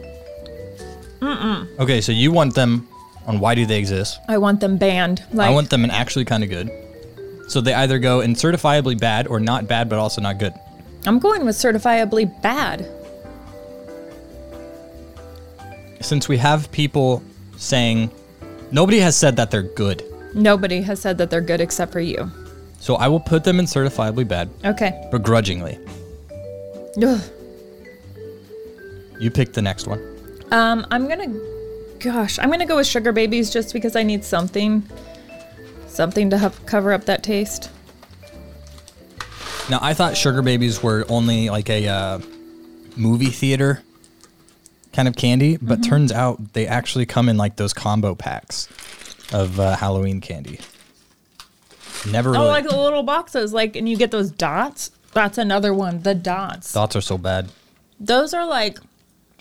Okay, 1.79 2.01
so 2.01 2.11
you 2.11 2.31
want 2.31 2.55
them 2.55 2.87
on 3.27 3.39
why 3.39 3.53
do 3.55 3.65
they 3.65 3.77
exist? 3.77 4.19
I 4.27 4.37
want 4.37 4.59
them 4.59 4.77
banned. 4.77 5.23
Like 5.31 5.49
I 5.49 5.53
want 5.53 5.69
them 5.69 5.83
in 5.83 5.91
actually 5.91 6.25
kind 6.25 6.43
of 6.43 6.49
good. 6.49 6.69
So 7.47 7.61
they 7.61 7.73
either 7.73 7.99
go 7.99 8.21
in 8.21 8.33
certifiably 8.33 8.99
bad 8.99 9.27
or 9.27 9.39
not 9.39 9.67
bad, 9.67 9.87
but 9.89 9.99
also 9.99 10.21
not 10.21 10.39
good. 10.39 10.53
I'm 11.05 11.19
going 11.19 11.45
with 11.45 11.55
certifiably 11.55 12.25
bad. 12.41 12.87
Since 16.01 16.27
we 16.27 16.37
have 16.37 16.71
people 16.71 17.21
saying 17.61 18.09
nobody 18.71 18.99
has 18.99 19.15
said 19.15 19.35
that 19.37 19.51
they're 19.51 19.61
good, 19.75 20.03
Nobody 20.33 20.81
has 20.81 20.99
said 21.01 21.17
that 21.19 21.29
they're 21.29 21.41
good 21.41 21.59
except 21.61 21.91
for 21.91 21.99
you. 21.99 22.29
so 22.79 22.95
I 22.95 23.07
will 23.07 23.19
put 23.19 23.43
them 23.43 23.59
in 23.59 23.65
certifiably 23.65 24.27
bad, 24.27 24.49
Okay. 24.65 25.07
begrudgingly. 25.11 25.77
Ugh. 27.03 27.21
You 29.19 29.29
pick 29.29 29.53
the 29.53 29.61
next 29.61 29.87
one. 29.87 30.01
Um, 30.51 30.85
I'm 30.89 31.07
gonna, 31.07 31.27
gosh, 31.99 32.39
I'm 32.39 32.49
gonna 32.49 32.65
go 32.65 32.77
with 32.77 32.87
sugar 32.87 33.11
babies 33.11 33.51
just 33.51 33.71
because 33.73 33.95
I 33.95 34.03
need 34.03 34.23
something, 34.23 34.83
something 35.87 36.29
to 36.31 36.37
help 36.37 36.55
cover 36.65 36.91
up 36.91 37.05
that 37.05 37.21
taste. 37.23 37.69
Now 39.69 39.79
I 39.81 39.93
thought 39.93 40.17
sugar 40.17 40.41
babies 40.41 40.81
were 40.81 41.05
only 41.07 41.49
like 41.49 41.69
a 41.69 41.87
uh, 41.87 42.19
movie 42.97 43.29
theater 43.29 43.83
kind 44.93 45.07
of 45.07 45.15
candy, 45.15 45.57
but 45.57 45.79
Mm-hmm. 45.79 45.89
turns 45.89 46.11
out 46.11 46.53
they 46.53 46.67
actually 46.67 47.05
come 47.05 47.29
in 47.29 47.37
like 47.37 47.55
those 47.55 47.73
combo 47.73 48.13
packs 48.15 48.67
of 49.33 49.59
uh, 49.59 49.75
Halloween 49.75 50.19
candy. 50.21 50.59
Never 52.09 52.31
really 52.31 52.45
Oh, 52.45 52.47
like 52.47 52.67
the 52.67 52.75
little 52.77 53.03
boxes, 53.03 53.53
like, 53.53 53.75
and 53.75 53.87
you 53.87 53.95
get 53.95 54.11
those 54.11 54.31
dots. 54.31 54.91
That's 55.13 55.37
another 55.37 55.73
one. 55.73 56.01
The 56.01 56.15
dots. 56.15 56.73
Dots 56.73 56.95
are 56.95 57.01
so 57.01 57.17
bad. 57.17 57.49
Those 57.99 58.33
are 58.33 58.45
like, 58.45 58.79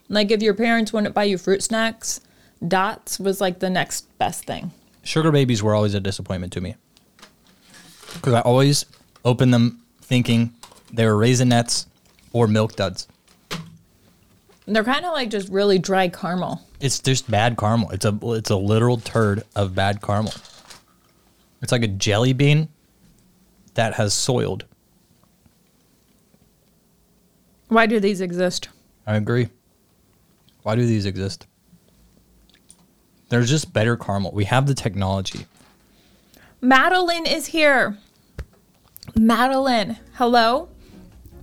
like 0.09 0.31
if 0.31 0.43
your 0.43 0.55
parents 0.55 0.93
wouldn't 0.93 1.15
buy 1.15 1.25
you 1.25 1.39
fruit 1.39 1.63
snacks, 1.63 2.21
dots 2.67 3.19
was 3.19 3.41
like 3.41 3.61
the 3.61 3.71
next 3.71 4.03
best 4.19 4.45
thing. 4.45 4.73
Sugar 5.03 5.33
babies 5.33 5.63
were 5.63 5.75
always 5.75 5.95
a 5.95 6.01
disappointment 6.01 6.53
to 6.53 6.61
me 6.61 6.75
because 8.15 8.35
I 8.35 8.41
always 8.41 8.85
opened 9.25 9.55
them 9.55 9.81
thinking 10.03 10.53
they 10.93 11.07
were 11.07 11.15
raisinets 11.15 11.87
or 12.33 12.47
milk 12.47 12.77
duds. 12.77 13.09
They're 14.71 14.85
kind 14.85 15.05
of 15.05 15.13
like 15.13 15.31
just 15.31 15.49
really 15.49 15.81
dry 15.81 16.09
caramel. 16.09 16.63
It's 16.81 17.01
just 17.01 17.29
bad 17.29 17.59
caramel. 17.59 17.91
It's 17.91 18.05
a 18.05 18.17
it's 18.23 18.51
a 18.51 18.57
literal 18.57 18.99
turd 18.99 19.43
of 19.57 19.75
bad 19.75 20.01
caramel. 20.01 20.33
It's 21.61 21.73
like 21.73 21.83
a 21.83 21.89
jelly 21.89 22.33
bean 22.33 22.69
that 23.75 23.95
has 23.95 24.15
soiled. 24.15 24.65
Why 27.69 27.87
do 27.87 27.99
these 27.99 28.21
exist? 28.21 28.69
I 29.07 29.17
agree. 29.17 29.49
Why 30.63 30.77
do 30.77 30.87
these 30.87 31.05
exist? 31.05 31.47
There's 33.29 33.51
just 33.51 33.73
better 33.73 33.97
caramel. 33.97 34.33
We 34.33 34.45
have 34.45 34.67
the 34.67 34.75
technology. 34.75 35.47
Madeline 36.61 37.27
is 37.27 37.47
here. 37.47 37.99
Madeline, 39.17 39.99
hello. 40.15 40.69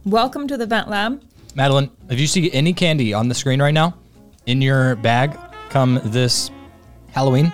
Welcome 0.05 0.47
to 0.47 0.57
the 0.57 0.65
Vent 0.65 0.89
Lab. 0.89 1.21
Madeline, 1.57 1.89
if 2.07 2.19
you 2.19 2.27
see 2.27 2.51
any 2.53 2.71
candy 2.71 3.15
on 3.15 3.29
the 3.29 3.33
screen 3.33 3.59
right 3.59 3.73
now 3.73 3.97
in 4.45 4.61
your 4.61 4.95
bag 4.97 5.35
come 5.69 5.99
this 6.03 6.51
Halloween, 7.09 7.51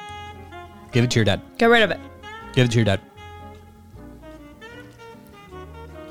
give 0.92 1.06
it 1.06 1.12
to 1.12 1.20
your 1.20 1.24
dad. 1.24 1.42
Get 1.58 1.68
rid 1.68 1.84
of 1.84 1.90
it. 1.90 2.02
Give 2.52 2.66
it 2.66 2.72
to 2.72 2.78
your 2.80 2.84
dad. 2.84 3.00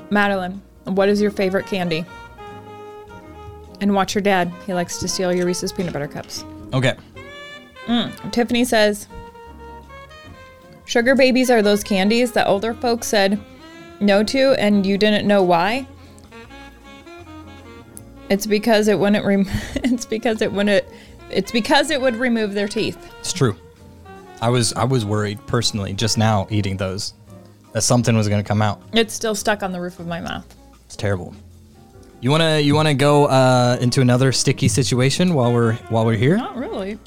Madeline, 0.09 0.59
what 0.85 1.07
is 1.07 1.21
your 1.21 1.29
favorite 1.29 1.67
candy? 1.67 2.03
And 3.79 3.93
watch 3.93 4.15
your 4.15 4.23
dad. 4.23 4.51
He 4.65 4.73
likes 4.73 4.97
to 4.97 5.07
steal 5.07 5.31
your 5.31 5.45
Reese's 5.45 5.71
peanut 5.71 5.93
butter 5.93 6.07
cups. 6.07 6.43
Okay. 6.73 6.95
Mm. 7.85 8.31
Tiffany 8.31 8.65
says, 8.65 9.07
Sugar 10.85 11.13
babies 11.13 11.51
are 11.51 11.61
those 11.61 11.83
candies 11.83 12.31
that 12.31 12.47
older 12.47 12.73
folks 12.73 13.05
said 13.05 13.39
no 13.99 14.23
to 14.23 14.53
and 14.53 14.83
you 14.83 14.97
didn't 14.97 15.27
know 15.27 15.43
why. 15.43 15.85
It's 18.29 18.45
because 18.45 18.87
it 18.87 18.97
wouldn't 18.97 19.25
rem- 19.25 19.47
it's 19.75 20.05
because 20.05 20.41
it 20.41 20.51
wouldn't 20.51 20.85
it's 21.29 21.51
because 21.51 21.89
it 21.89 21.99
would 21.99 22.15
remove 22.15 22.53
their 22.53 22.67
teeth. 22.67 22.97
It's 23.19 23.33
true. 23.33 23.55
I 24.41 24.49
was 24.49 24.73
I 24.73 24.83
was 24.83 25.05
worried 25.05 25.45
personally 25.47 25.93
just 25.93 26.17
now 26.17 26.47
eating 26.49 26.77
those 26.77 27.13
that 27.71 27.81
something 27.81 28.15
was 28.15 28.29
going 28.29 28.41
to 28.41 28.47
come 28.47 28.61
out. 28.61 28.81
It's 28.93 29.13
still 29.13 29.35
stuck 29.35 29.63
on 29.63 29.71
the 29.71 29.81
roof 29.81 29.99
of 29.99 30.07
my 30.07 30.19
mouth. 30.19 30.45
It's 30.85 30.95
terrible. 30.95 31.33
You 32.21 32.29
want 32.29 32.41
to 32.41 32.61
you 32.61 32.75
want 32.75 32.87
to 32.87 32.93
go 32.93 33.25
uh, 33.25 33.77
into 33.81 33.99
another 34.01 34.31
sticky 34.31 34.67
situation 34.67 35.33
while 35.33 35.51
we're 35.51 35.73
while 35.89 36.05
we're 36.05 36.17
here? 36.17 36.37
Not 36.37 36.55
really. 36.55 36.97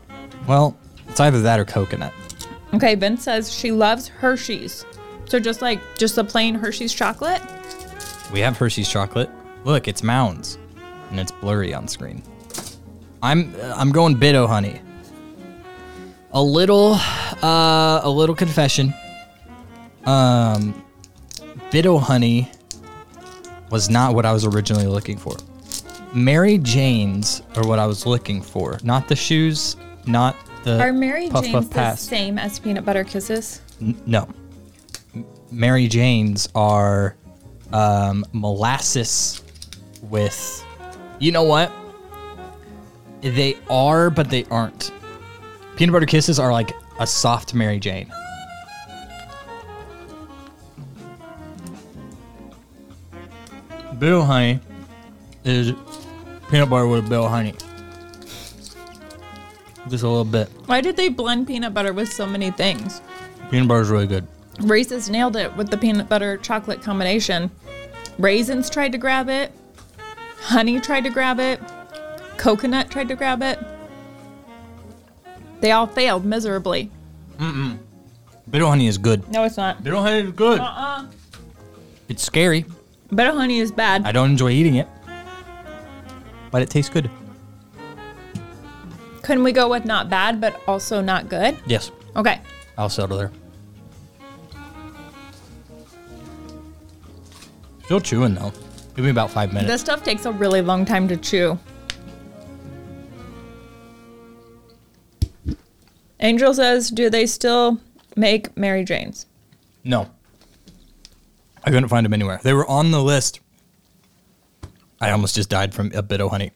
Well, 0.47 0.77
it's 1.09 1.21
either 1.21 1.41
that 1.43 1.59
or 1.59 1.65
coconut. 1.65 2.13
Okay, 2.75 2.95
Ben 2.95 3.17
says 3.17 3.53
she 3.53 3.73
loves 3.73 4.09
Hershey's. 4.09 4.85
So 5.27 5.41
just 5.41 5.63
like 5.63 5.81
just 5.97 6.17
the 6.17 6.25
plain 6.25 6.55
Hershey's 6.55 6.93
chocolate. 6.93 7.41
We 8.33 8.41
have 8.41 8.57
Hershey's 8.57 8.89
chocolate. 8.89 9.31
Look, 9.65 9.89
it's 9.89 10.03
Mounds, 10.03 10.59
and 11.11 11.21
it's 11.21 11.33
blurry 11.33 11.73
on 11.75 11.89
screen. 11.89 12.23
I'm 13.23 13.55
I'm 13.63 13.93
going 13.93 14.15
Bit-O-Honey. 14.17 14.81
A 16.33 16.43
little, 16.43 16.95
uh, 17.43 18.01
a 18.03 18.11
little 18.11 18.35
confession. 18.35 18.93
Um, 20.05 20.85
Bit-O-Honey 21.71 22.51
was 23.71 23.89
not 23.89 24.15
what 24.15 24.27
I 24.27 24.33
was 24.33 24.45
originally 24.45 24.87
looking 24.87 25.17
for. 25.17 25.37
Mary 26.15 26.59
Jane's 26.59 27.43
are 27.57 27.67
what 27.67 27.79
I 27.79 27.87
was 27.87 28.07
looking 28.07 28.41
for, 28.43 28.79
not 28.85 29.09
the 29.09 29.17
shoes, 29.17 29.77
not 30.07 30.37
the 30.65 30.81
Are 30.81 30.93
Mary 30.93 31.29
Puff 31.29 31.45
Jane's 31.45 31.55
Puff 31.55 31.69
the 31.69 31.75
Pass. 31.75 32.01
same 32.03 32.39
as 32.39 32.59
peanut 32.59 32.85
butter 32.85 33.05
kisses? 33.05 33.61
N- 33.81 34.01
no. 34.07 34.29
M- 35.15 35.27
Mary 35.51 35.89
Jane's 35.89 36.49
are 36.55 37.17
um, 37.73 38.25
molasses 38.33 39.43
with. 40.03 40.65
You 41.19 41.33
know 41.33 41.45
what? 41.45 41.73
They 43.23 43.57
are, 43.71 44.11
but 44.11 44.29
they 44.29 44.45
aren't. 44.51 44.93
Peanut 45.77 45.93
butter 45.93 46.07
kisses 46.07 46.39
are 46.39 46.53
like 46.53 46.73
a 47.01 47.07
soft 47.07 47.55
Mary 47.55 47.79
Jane. 47.79 48.13
Bit-O-Honey 53.99 54.61
is 55.45 55.73
peanut 56.51 56.69
butter 56.69 56.87
with 56.87 57.09
Bit-O-Honey. 57.09 57.55
Just 59.89 60.05
a 60.05 60.09
little 60.09 60.25
bit. 60.25 60.51
Why 60.67 60.81
did 60.83 60.97
they 60.97 61.09
blend 61.09 61.47
peanut 61.47 61.73
butter 61.73 61.95
with 61.95 62.13
so 62.13 62.27
many 62.27 62.51
things? 62.51 63.01
Peanut 63.51 63.69
butter 63.69 63.81
is 63.81 63.89
really 63.89 64.07
good. 64.07 64.27
Reese's 64.61 65.09
nailed 65.09 65.37
it 65.37 65.55
with 65.57 65.71
the 65.71 65.79
peanut 65.79 66.09
butter 66.09 66.37
chocolate 66.37 66.83
combination. 66.83 67.51
Raisins 68.19 68.69
tried 68.69 68.93
to 68.93 68.99
grab 68.99 69.31
it. 69.31 69.53
Honey 70.47 70.79
tried 70.81 71.03
to 71.03 71.11
grab 71.11 71.41
it. 71.41 71.61
Coconut 72.37 72.89
tried 72.89 73.09
to 73.09 73.17
grab 73.17 73.43
it. 73.43 73.59
They 75.61 75.73
all 75.73 75.89
failed 75.89 76.25
miserably. 76.25 76.89
Mm-mm. 77.39 77.79
Bit-O-Honey 78.49 78.87
is 78.87 78.97
good. 78.97 79.29
No, 79.33 79.43
it's 79.43 79.57
not. 79.57 79.83
Bitter 79.83 79.97
honey 79.97 80.21
is 80.29 80.31
good. 80.33 80.61
Uh-uh. 80.61 81.07
It's 82.09 82.23
scary. 82.23 82.65
Bit-O-Honey 83.13 83.59
is 83.59 83.73
bad. 83.73 84.05
I 84.07 84.13
don't 84.13 84.31
enjoy 84.31 84.51
eating 84.51 84.77
it, 84.77 84.87
but 86.53 86.63
it 86.63 86.71
tastes 86.71 86.91
good. 86.91 87.11
Couldn't 89.23 89.43
we 89.43 89.51
go 89.51 89.69
with 89.69 89.85
not 89.85 90.09
bad, 90.09 90.41
but 90.41 90.61
also 90.69 91.01
not 91.01 91.29
good? 91.29 91.57
Yes, 91.67 91.91
Okay. 92.15 92.41
I'll 92.79 92.89
settle 92.89 93.17
there. 93.19 93.33
Still 97.85 98.01
chewing 98.01 98.35
though. 98.37 98.53
Give 98.97 99.05
me 99.05 99.11
about 99.11 99.31
five 99.31 99.53
minutes. 99.53 99.71
This 99.71 99.81
stuff 99.83 100.03
takes 100.03 100.25
a 100.25 100.33
really 100.33 100.63
long 100.63 100.87
time 100.87 101.07
to 101.09 101.17
chew. 101.19 101.59
Angel 106.21 106.55
says, 106.55 106.91
do 106.91 107.11
they 107.11 107.27
still 107.27 107.79
make 108.17 108.57
Mary 108.57 108.85
Jane's? 108.85 109.27
no, 109.85 110.11
I 111.63 111.71
couldn't 111.71 111.89
find 111.89 112.05
them 112.05 112.13
anywhere. 112.13 112.41
They 112.43 112.53
were 112.53 112.67
on 112.67 112.91
the 112.91 113.03
list. 113.03 113.41
I 115.01 115.11
almost 115.11 115.35
just 115.35 115.51
died 115.51 115.75
from 115.75 115.93
a 115.95 116.03
Bit-O-Honey. 116.03 116.53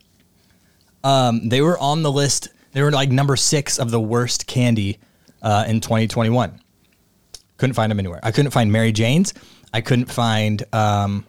Um, 1.05 1.49
they 1.49 1.61
were 1.63 1.79
on 1.79 2.03
the 2.03 2.11
list. 2.11 2.49
They 2.73 2.83
were 2.83 2.91
like 2.91 3.11
number 3.11 3.37
six 3.37 3.79
of 3.79 3.91
the 3.91 4.01
worst 4.01 4.47
candy 4.47 4.99
uh, 5.43 5.65
in 5.69 5.81
2021. 5.81 6.61
Couldn't 7.57 7.75
find 7.75 7.91
them 7.91 7.99
anywhere. 7.99 8.21
I 8.23 8.31
couldn't 8.31 8.53
find 8.53 8.73
Mary 8.73 8.93
Jane's. 8.93 9.35
I 9.73 9.81
couldn't 9.81 10.11
find 10.11 10.63
um, 10.73 11.27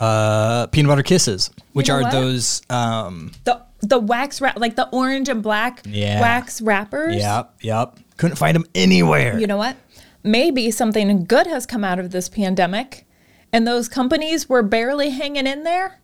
uh, 0.00 0.66
peanut 0.68 0.88
butter 0.88 1.02
kisses, 1.02 1.50
which 1.72 1.88
know 1.88 1.94
are 1.96 2.02
what? 2.02 2.12
those. 2.12 2.62
Um, 2.70 3.32
The 3.44 3.62
the 3.80 3.98
wax 3.98 4.40
wrap, 4.40 4.58
like 4.58 4.76
the 4.76 4.88
orange 4.90 5.28
and 5.28 5.42
black 5.42 5.82
Yeah. 5.86 6.20
wax 6.20 6.60
wrappers. 6.62 7.16
yep, 7.16 7.54
yep. 7.60 7.96
Couldn't 8.16 8.36
find 8.36 8.54
them 8.54 8.64
anywhere. 8.74 9.38
You 9.38 9.46
know 9.46 9.56
what? 9.58 9.76
Maybe 10.22 10.70
something 10.70 11.24
good 11.26 11.46
has 11.46 11.66
come 11.66 11.84
out 11.84 11.98
of 11.98 12.10
this 12.10 12.28
pandemic, 12.30 13.06
and 13.52 13.66
those 13.66 13.88
companies 13.88 14.48
were 14.48 14.62
barely 14.62 15.10
hanging 15.10 15.46
in 15.46 15.64
there, 15.64 16.00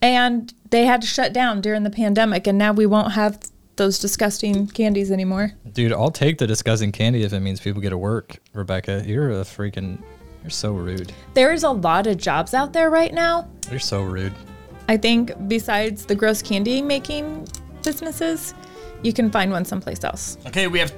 and 0.00 0.52
they 0.70 0.84
had 0.84 1.00
to 1.02 1.06
shut 1.08 1.32
down 1.32 1.60
during 1.60 1.82
the 1.82 1.90
pandemic, 1.90 2.46
and 2.46 2.56
now 2.56 2.72
we 2.72 2.86
won't 2.86 3.12
have 3.12 3.40
those 3.76 3.98
disgusting 3.98 4.66
candies 4.68 5.10
anymore. 5.10 5.52
Dude, 5.72 5.92
I'll 5.92 6.10
take 6.10 6.38
the 6.38 6.46
disgusting 6.46 6.92
candy 6.92 7.22
if 7.24 7.32
it 7.32 7.40
means 7.40 7.58
people 7.60 7.80
get 7.80 7.90
to 7.90 7.98
work. 7.98 8.36
Rebecca, 8.52 9.02
you're 9.06 9.30
a 9.30 9.42
freaking. 9.44 9.98
You're 10.42 10.50
so 10.50 10.72
rude. 10.72 11.12
There's 11.34 11.62
a 11.64 11.70
lot 11.70 12.06
of 12.06 12.16
jobs 12.16 12.54
out 12.54 12.72
there 12.72 12.90
right 12.90 13.12
now. 13.12 13.48
You're 13.70 13.78
so 13.80 14.02
rude. 14.02 14.32
I 14.88 14.96
think 14.96 15.32
besides 15.48 16.06
the 16.06 16.14
gross 16.14 16.40
candy 16.42 16.80
making 16.82 17.46
businesses, 17.82 18.54
you 19.02 19.12
can 19.12 19.30
find 19.30 19.50
one 19.52 19.64
someplace 19.64 20.02
else. 20.04 20.36
Okay, 20.46 20.66
we 20.66 20.78
have 20.78 20.90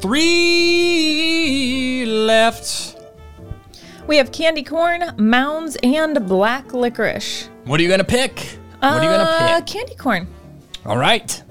three 0.93 2.05
left. 2.07 2.97
We 4.07 4.17
have 4.17 4.33
candy 4.33 4.63
corn, 4.63 5.13
mounds, 5.19 5.77
and 5.83 6.27
black 6.27 6.73
licorice. 6.75 7.49
What 7.65 7.79
are 7.79 7.83
you 7.83 7.89
gonna 7.89 8.03
pick? 8.05 8.59
What 8.81 8.95
are 8.95 9.03
you 9.05 9.09
gonna 9.11 9.25
Uh, 9.25 9.57
pick? 9.61 9.67
Candy 9.67 9.95
corn. 9.95 10.27
All 10.85 10.97
right. 10.99 11.43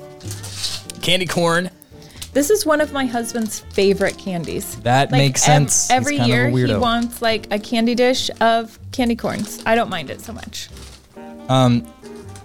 Candy 1.01 1.25
corn. 1.25 1.69
This 2.33 2.49
is 2.49 2.65
one 2.65 2.79
of 2.79 2.93
my 2.93 3.05
husband's 3.05 3.59
favorite 3.59 4.17
candies. 4.17 4.77
That 4.81 5.11
makes 5.11 5.43
sense. 5.43 5.87
He's 5.87 5.91
every 5.91 6.17
kind 6.17 6.31
of 6.31 6.53
a 6.53 6.57
year 6.57 6.67
he 6.67 6.75
wants 6.75 7.21
like 7.21 7.51
a 7.51 7.59
candy 7.59 7.93
dish 7.93 8.29
of 8.39 8.79
candy 8.93 9.17
corns. 9.17 9.61
I 9.65 9.75
don't 9.75 9.89
mind 9.89 10.09
it 10.09 10.21
so 10.21 10.31
much. 10.31 10.69
Um, 11.49 11.85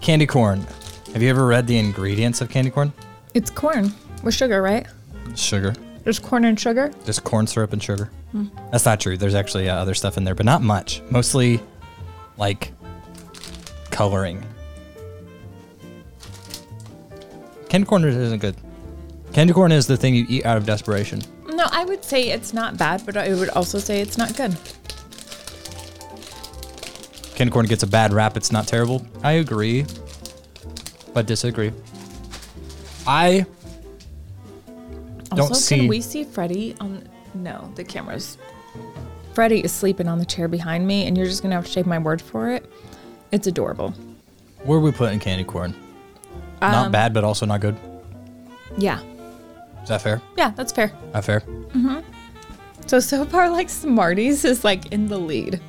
candy 0.01 0.27
corn. 0.27 0.67
Have 1.13 1.23
you 1.23 1.31
ever 1.31 1.47
read 1.47 1.69
the 1.69 1.79
ingredients 1.79 2.41
of 2.41 2.51
candy 2.51 2.71
corn? 2.71 2.93
It's 3.35 3.49
corn 3.49 3.93
with 4.25 4.35
sugar, 4.35 4.61
right? 4.61 4.89
Sugar. 5.37 5.73
There's 6.03 6.19
corn 6.19 6.45
and 6.45 6.59
sugar. 6.59 6.93
Just 7.05 7.23
corn 7.23 7.47
syrup 7.47 7.73
and 7.73 7.83
sugar. 7.83 8.11
That's 8.73 8.85
not 8.85 9.01
true. 9.01 9.17
There's 9.17 9.35
actually 9.35 9.69
uh, 9.69 9.77
other 9.77 9.95
stuff 9.95 10.17
in 10.17 10.25
there, 10.25 10.35
but 10.35 10.45
not 10.45 10.63
much. 10.63 11.01
Mostly 11.11 11.61
like 12.37 12.73
coloring. 13.91 14.45
Candy 17.69 17.87
corn 17.87 18.05
isn't 18.05 18.39
good. 18.41 18.57
Candy 19.37 19.53
corn 19.53 19.71
is 19.71 19.87
the 19.87 19.99
thing 19.99 20.15
you 20.15 20.25
eat 20.31 20.47
out 20.47 20.57
of 20.57 20.65
desperation. 20.65 21.21
No, 21.47 21.67
I 21.71 21.85
would 21.85 22.03
say 22.03 22.31
it's 22.31 22.55
not 22.55 22.79
bad, 22.79 23.05
but 23.05 23.19
I 23.19 23.35
would 23.35 23.51
also 23.51 23.79
say 23.79 24.01
it's 24.01 24.17
not 24.17 24.35
good. 24.35 24.57
Candy 27.35 27.51
corn 27.51 27.67
gets 27.67 27.83
a 27.83 27.87
bad 27.87 28.15
rap. 28.15 28.39
It's 28.39 28.51
not 28.51 28.67
terrible. 28.67 29.07
I 29.23 29.33
agree, 29.33 29.85
but 31.13 31.27
disagree. 31.27 31.71
I 33.07 33.45
don't 35.29 35.41
also, 35.41 35.53
see. 35.53 35.81
can 35.81 35.89
we 35.89 36.01
see 36.01 36.25
Freddie 36.25 36.75
on? 36.81 37.07
No, 37.35 37.71
the 37.75 37.85
cameras. 37.85 38.39
Freddie 39.35 39.63
is 39.63 39.71
sleeping 39.71 40.09
on 40.09 40.19
the 40.19 40.25
chair 40.25 40.49
behind 40.49 40.87
me, 40.87 41.07
and 41.07 41.15
you're 41.15 41.27
just 41.27 41.43
gonna 41.43 41.57
have 41.57 41.67
to 41.67 41.73
take 41.75 41.85
my 41.85 41.99
word 41.99 42.23
for 42.23 42.49
it. 42.49 42.73
It's 43.33 43.47
adorable. 43.47 43.91
where 44.65 44.79
are 44.79 44.81
we 44.81 44.93
putting 44.93 45.19
candy 45.19 45.45
corn? 45.45 45.75
Um, 46.63 46.73
not 46.73 46.91
bad, 46.91 47.13
but 47.13 47.23
also 47.23 47.45
not 47.45 47.61
good. 47.61 47.77
Yeah, 48.79 49.03
Is 49.87 49.91
that 49.91 50.03
fair? 50.03 50.21
yeah, 50.37 50.51
that's 50.57 50.73
fair. 50.73 50.91
That 51.13 51.25
fair? 51.25 51.43
Mhm. 51.43 52.03
So 52.87 52.99
so 52.99 53.25
far, 53.25 53.49
like 53.49 53.71
Smarties 53.71 54.45
is 54.45 54.65
like 54.65 54.91
in 54.93 55.07
the 55.07 55.17
lead. 55.17 55.61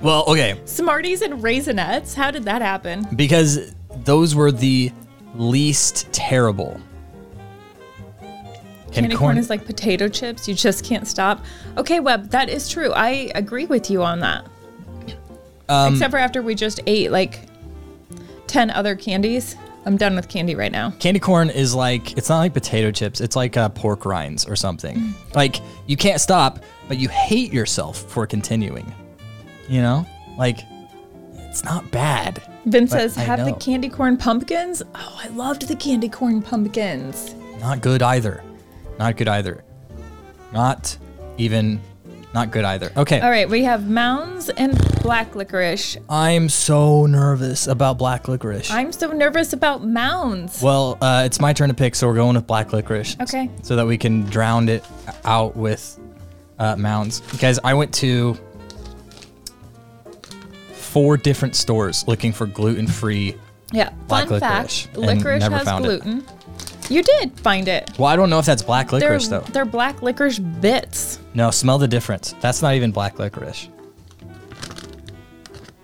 Well, 0.00 0.22
okay. 0.28 0.60
Smarties 0.64 1.22
and 1.22 1.42
Raisinets. 1.42 2.14
How 2.14 2.30
did 2.30 2.44
that 2.44 2.62
happen? 2.62 3.04
because 3.16 3.74
those 4.04 4.36
were 4.36 4.52
the 4.52 4.92
least 5.34 6.06
terrible. 6.12 6.80
Candy 8.92 9.16
corn 9.16 9.38
is 9.38 9.50
like 9.50 9.64
potato 9.66 10.08
chips. 10.08 10.46
You 10.46 10.54
just 10.54 10.84
can't 10.84 11.08
stop. 11.08 11.44
Okay, 11.76 11.98
Webb, 11.98 12.30
that 12.30 12.48
is 12.48 12.68
true. 12.68 12.92
I 12.92 13.32
agree 13.34 13.66
with 13.66 13.90
you 13.90 14.04
on 14.04 14.20
that. 14.20 14.46
Um, 15.68 15.94
Except 15.94 16.12
for 16.12 16.18
after 16.18 16.42
we 16.42 16.54
just 16.54 16.78
ate 16.86 17.10
like 17.10 17.40
10 18.46 18.70
other 18.70 18.94
candies. 18.94 19.56
I'm 19.86 19.96
done 19.96 20.14
with 20.16 20.28
candy 20.28 20.54
right 20.54 20.72
now. 20.72 20.92
candy 20.98 21.20
corn 21.20 21.50
is 21.50 21.74
like 21.74 22.16
it's 22.16 22.28
not 22.28 22.38
like 22.38 22.54
potato 22.54 22.90
chips. 22.90 23.20
It's 23.20 23.36
like 23.36 23.56
uh, 23.56 23.68
pork 23.68 24.04
rinds 24.06 24.46
or 24.46 24.56
something. 24.56 24.96
Mm. 24.96 25.34
Like 25.34 25.56
you 25.86 25.96
can't 25.96 26.20
stop, 26.20 26.60
but 26.88 26.96
you 26.98 27.08
hate 27.08 27.52
yourself 27.52 27.98
for 28.02 28.26
continuing. 28.26 28.92
You 29.68 29.80
know, 29.82 30.06
like 30.38 30.60
it's 31.34 31.64
not 31.64 31.90
bad. 31.90 32.42
Vin 32.66 32.84
But 32.86 32.90
says, 32.90 33.18
I 33.18 33.22
have 33.22 33.40
the 33.44 33.50
know. 33.50 33.56
candy 33.56 33.88
corn 33.90 34.16
pumpkins. 34.16 34.82
Oh, 34.94 35.20
I 35.22 35.28
loved 35.28 35.68
the 35.68 35.76
candy 35.76 36.08
corn 36.08 36.40
pumpkins. 36.40 37.34
Not 37.60 37.80
good 37.82 38.02
either. 38.02 38.42
Not 38.98 39.16
good 39.16 39.28
either. 39.28 39.64
Not 40.52 40.96
even. 41.36 41.80
Not 42.34 42.50
good 42.50 42.64
either. 42.64 42.90
Okay. 42.96 43.20
All 43.20 43.30
right, 43.30 43.48
we 43.48 43.62
have 43.62 43.88
mounds 43.88 44.48
and 44.48 44.76
black 45.02 45.36
licorice. 45.36 45.96
I'm 46.08 46.48
so 46.48 47.06
nervous 47.06 47.68
about 47.68 47.96
black 47.96 48.26
licorice. 48.26 48.72
I'm 48.72 48.90
so 48.90 49.12
nervous 49.12 49.52
about 49.52 49.84
mounds. 49.86 50.60
Well, 50.60 50.98
uh, 51.00 51.22
it's 51.24 51.40
my 51.40 51.52
turn 51.52 51.68
to 51.68 51.74
pick, 51.74 51.94
so 51.94 52.08
we're 52.08 52.14
going 52.14 52.34
with 52.34 52.48
black 52.48 52.72
licorice. 52.72 53.16
Okay. 53.20 53.48
So 53.62 53.76
that 53.76 53.86
we 53.86 53.96
can 53.96 54.24
drown 54.24 54.68
it 54.68 54.84
out 55.24 55.54
with 55.56 55.96
uh, 56.58 56.74
mounds. 56.74 57.20
Guys, 57.38 57.60
I 57.62 57.72
went 57.72 57.94
to 57.94 58.36
four 60.72 61.16
different 61.16 61.54
stores 61.54 62.04
looking 62.08 62.32
for 62.32 62.46
gluten 62.46 62.88
free. 62.88 63.36
Yeah. 63.72 63.90
Black 64.08 64.28
Fun 64.28 64.40
licorice, 64.40 64.86
fact: 64.86 64.96
and 64.96 65.06
licorice 65.06 65.40
never 65.40 65.56
has 65.58 65.64
found 65.64 65.86
it. 65.86 66.02
gluten. 66.02 66.26
You 66.90 67.02
did 67.02 67.38
find 67.40 67.66
it. 67.68 67.90
Well, 67.98 68.08
I 68.08 68.16
don't 68.16 68.30
know 68.30 68.38
if 68.38 68.46
that's 68.46 68.62
black 68.62 68.88
They're, 68.90 69.00
licorice 69.00 69.28
though. 69.28 69.40
they're 69.40 69.64
black 69.64 70.02
licorice 70.02 70.38
bits. 70.38 71.18
No, 71.34 71.50
smell 71.50 71.78
the 71.78 71.88
difference. 71.88 72.34
That's 72.40 72.62
not 72.62 72.74
even 72.74 72.92
black 72.92 73.18
licorice. 73.18 73.68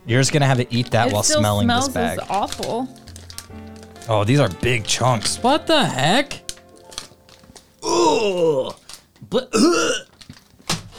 You're 0.06 0.20
just 0.20 0.32
gonna 0.32 0.46
have 0.46 0.58
to 0.58 0.74
eat 0.74 0.90
that 0.90 1.08
it 1.08 1.12
while 1.12 1.22
still 1.22 1.40
smelling 1.40 1.66
smells 1.66 1.86
this 1.86 1.94
bag. 1.94 2.18
as 2.20 2.26
awful. 2.30 2.88
Oh, 4.08 4.24
these 4.24 4.40
are 4.40 4.48
big 4.48 4.84
chunks. 4.84 5.36
What 5.42 5.66
the 5.66 5.84
heck? 5.84 6.40
Ugh. 7.82 8.74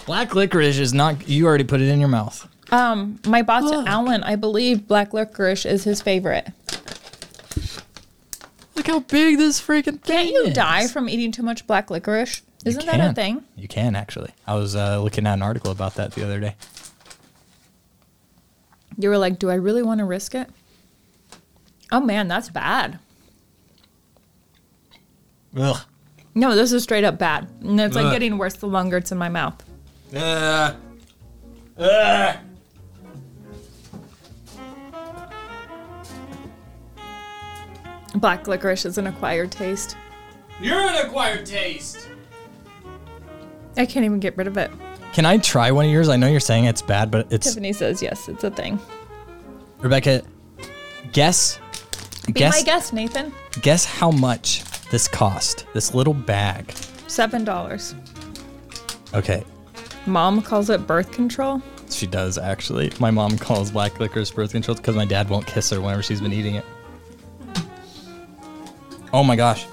Black 0.05 0.33
licorice 0.35 0.79
is 0.79 0.93
not. 0.93 1.27
You 1.27 1.45
already 1.45 1.63
put 1.63 1.81
it 1.81 1.89
in 1.89 1.99
your 1.99 2.09
mouth. 2.09 2.47
Um, 2.71 3.19
my 3.27 3.41
boss 3.41 3.69
Alan, 3.85 4.23
I 4.23 4.35
believe 4.37 4.87
black 4.87 5.13
licorice 5.13 5.65
is 5.65 5.83
his 5.83 6.01
favorite. 6.01 6.47
Look 8.75 8.87
how 8.87 8.99
big 9.01 9.37
this 9.37 9.59
freaking 9.61 9.99
thing 10.01 10.15
Can't 10.17 10.29
you 10.29 10.45
is. 10.45 10.53
die 10.53 10.87
from 10.87 11.09
eating 11.09 11.31
too 11.31 11.43
much 11.43 11.67
black 11.67 11.89
licorice? 11.91 12.41
You 12.63 12.69
Isn't 12.69 12.85
that 12.85 12.95
a 12.95 12.97
can. 12.97 13.15
thing? 13.15 13.43
You 13.55 13.67
can 13.67 13.95
actually. 13.95 14.31
I 14.47 14.55
was 14.55 14.75
uh, 14.75 15.01
looking 15.01 15.27
at 15.27 15.33
an 15.33 15.41
article 15.41 15.71
about 15.71 15.95
that 15.95 16.13
the 16.13 16.23
other 16.23 16.39
day. 16.39 16.55
You 18.97 19.09
were 19.09 19.17
like, 19.17 19.39
do 19.39 19.49
I 19.49 19.55
really 19.55 19.83
want 19.83 19.99
to 19.99 20.05
risk 20.05 20.35
it? 20.35 20.49
Oh 21.91 21.99
man, 21.99 22.27
that's 22.27 22.49
bad. 22.49 22.99
Ugh. 25.57 25.77
No, 26.33 26.55
this 26.55 26.71
is 26.71 26.83
straight 26.83 27.03
up 27.03 27.17
bad. 27.17 27.49
And 27.61 27.79
it's 27.81 27.95
like 27.95 28.05
Ugh. 28.05 28.13
getting 28.13 28.37
worse 28.37 28.53
the 28.55 28.67
longer 28.67 28.97
it's 28.97 29.11
in 29.11 29.17
my 29.17 29.27
mouth. 29.29 29.61
Black 38.15 38.47
licorice 38.47 38.85
is 38.85 38.97
an 38.97 39.07
acquired 39.07 39.51
taste. 39.51 39.95
You're 40.59 40.79
an 40.79 41.05
acquired 41.05 41.45
taste. 41.45 42.07
I 43.77 43.85
can't 43.85 44.05
even 44.05 44.19
get 44.19 44.35
rid 44.37 44.47
of 44.47 44.57
it. 44.57 44.69
Can 45.13 45.25
I 45.25 45.37
try 45.37 45.71
one 45.71 45.85
of 45.85 45.91
yours? 45.91 46.09
I 46.09 46.17
know 46.17 46.27
you're 46.27 46.39
saying 46.39 46.65
it's 46.65 46.81
bad, 46.81 47.09
but 47.09 47.27
it's 47.31 47.47
Tiffany 47.47 47.73
says 47.73 48.01
yes, 48.01 48.27
it's 48.29 48.43
a 48.43 48.51
thing. 48.51 48.79
Rebecca. 49.79 50.23
Guess. 51.13 51.59
Be 52.27 52.33
guess. 52.33 52.59
my 52.59 52.63
guess, 52.63 52.93
Nathan. 52.93 53.33
Guess 53.61 53.85
how 53.85 54.11
much 54.11 54.63
this 54.91 55.07
cost. 55.07 55.65
This 55.73 55.93
little 55.93 56.13
bag. 56.13 56.71
Seven 57.07 57.43
dollars. 57.43 57.95
Okay, 59.13 59.43
Mom 60.05 60.41
calls 60.41 60.69
it 60.69 60.87
birth 60.87 61.11
control. 61.11 61.61
she 61.89 62.07
does 62.07 62.37
actually. 62.37 62.91
My 62.99 63.11
mom 63.11 63.37
calls 63.37 63.71
black 63.71 63.99
licorice 63.99 64.31
birth 64.31 64.51
control 64.51 64.77
because 64.77 64.95
my 64.95 65.05
dad 65.05 65.29
won't 65.29 65.45
kiss 65.45 65.69
her 65.71 65.81
whenever 65.81 66.01
she's 66.01 66.21
been 66.21 66.31
eating 66.33 66.55
it. 66.55 66.65
Oh 69.13 69.23
my 69.23 69.35
gosh. 69.35 69.65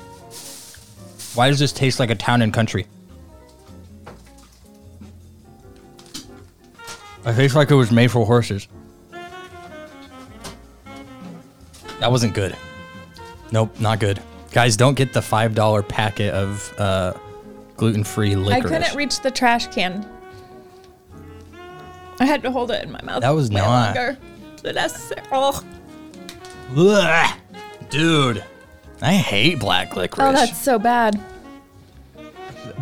Why 1.35 1.49
does 1.49 1.59
this 1.59 1.73
taste 1.73 2.01
like 2.01 2.11
a 2.11 2.15
town 2.15 2.43
and 2.43 2.53
country? 2.53 2.87
It 7.27 7.35
tastes 7.35 7.55
like 7.57 7.71
it 7.71 7.75
was 7.75 7.91
made 7.93 8.11
for 8.11 8.25
horses. 8.25 8.67
That 12.01 12.11
wasn't 12.11 12.35
good. 12.35 12.57
Nope, 13.53 13.79
not 13.81 13.99
good. 14.01 14.23
Guys, 14.53 14.77
don't 14.77 14.95
get 14.95 15.13
the 15.13 15.21
$5 15.21 15.89
packet 15.89 16.33
of 16.33 16.73
uh, 16.79 17.13
gluten 17.77 18.05
free 18.05 18.35
licorice. 18.35 18.73
I 18.73 18.79
couldn't 18.79 18.97
reach 18.97 19.21
the 19.21 19.31
trash 19.31 19.67
can. 19.69 20.09
I 22.21 22.25
had 22.25 22.43
to 22.43 22.51
hold 22.51 22.71
it 22.71 22.83
in 22.83 22.91
my 22.91 23.03
mouth. 23.03 23.21
That 23.21 23.31
was 23.31 23.51
not- 23.51 23.95
longer 23.97 24.19
than 24.63 24.75
necessary. 24.75 25.23
Oh, 25.31 25.63
Ugh. 26.77 27.39
Dude, 27.91 28.45
I 29.01 29.15
hate 29.15 29.59
black 29.61 29.95
licorice. 29.97 30.29
oh, 30.29 30.33
that's 30.33 30.59
so 30.61 30.79
bad. 30.79 31.15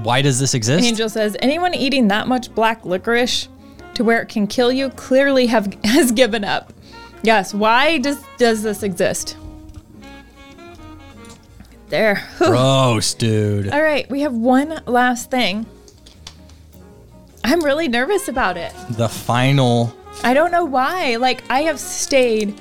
Why 0.02 0.22
does 0.22 0.38
this 0.38 0.54
exist? 0.54 0.84
Angel 0.84 1.08
says 1.08 1.36
anyone 1.40 1.74
eating 1.74 2.08
that 2.08 2.26
much 2.28 2.54
black 2.54 2.84
licorice 2.84 3.48
to 3.94 4.04
where 4.04 4.20
it 4.20 4.28
can 4.28 4.46
kill 4.46 4.70
you 4.72 4.90
clearly 4.90 5.46
have 5.46 5.72
has 5.84 6.12
given 6.12 6.44
up. 6.44 6.72
Yes. 7.22 7.52
Why 7.54 7.98
does 7.98 8.22
does 8.38 8.62
this 8.62 8.82
exist? 8.82 9.36
There. 11.88 12.16
Whew. 12.38 12.48
Gross, 12.48 13.14
dude. 13.14 13.68
All 13.68 13.82
right, 13.82 14.08
we 14.10 14.22
have 14.22 14.34
one 14.34 14.80
last 14.86 15.30
thing. 15.30 15.66
I'm 17.44 17.62
really 17.64 17.86
nervous 17.86 18.26
about 18.26 18.56
it. 18.56 18.72
The 18.90 19.08
final. 19.08 19.94
I 20.24 20.34
don't 20.34 20.50
know 20.50 20.64
why. 20.64 21.16
Like 21.16 21.44
I 21.48 21.62
have 21.62 21.78
stayed 21.78 22.58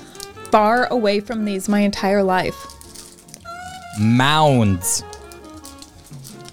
far 0.51 0.85
away 0.87 1.19
from 1.21 1.45
these 1.45 1.67
my 1.67 1.79
entire 1.79 2.21
life. 2.21 2.74
Mounds. 3.99 5.03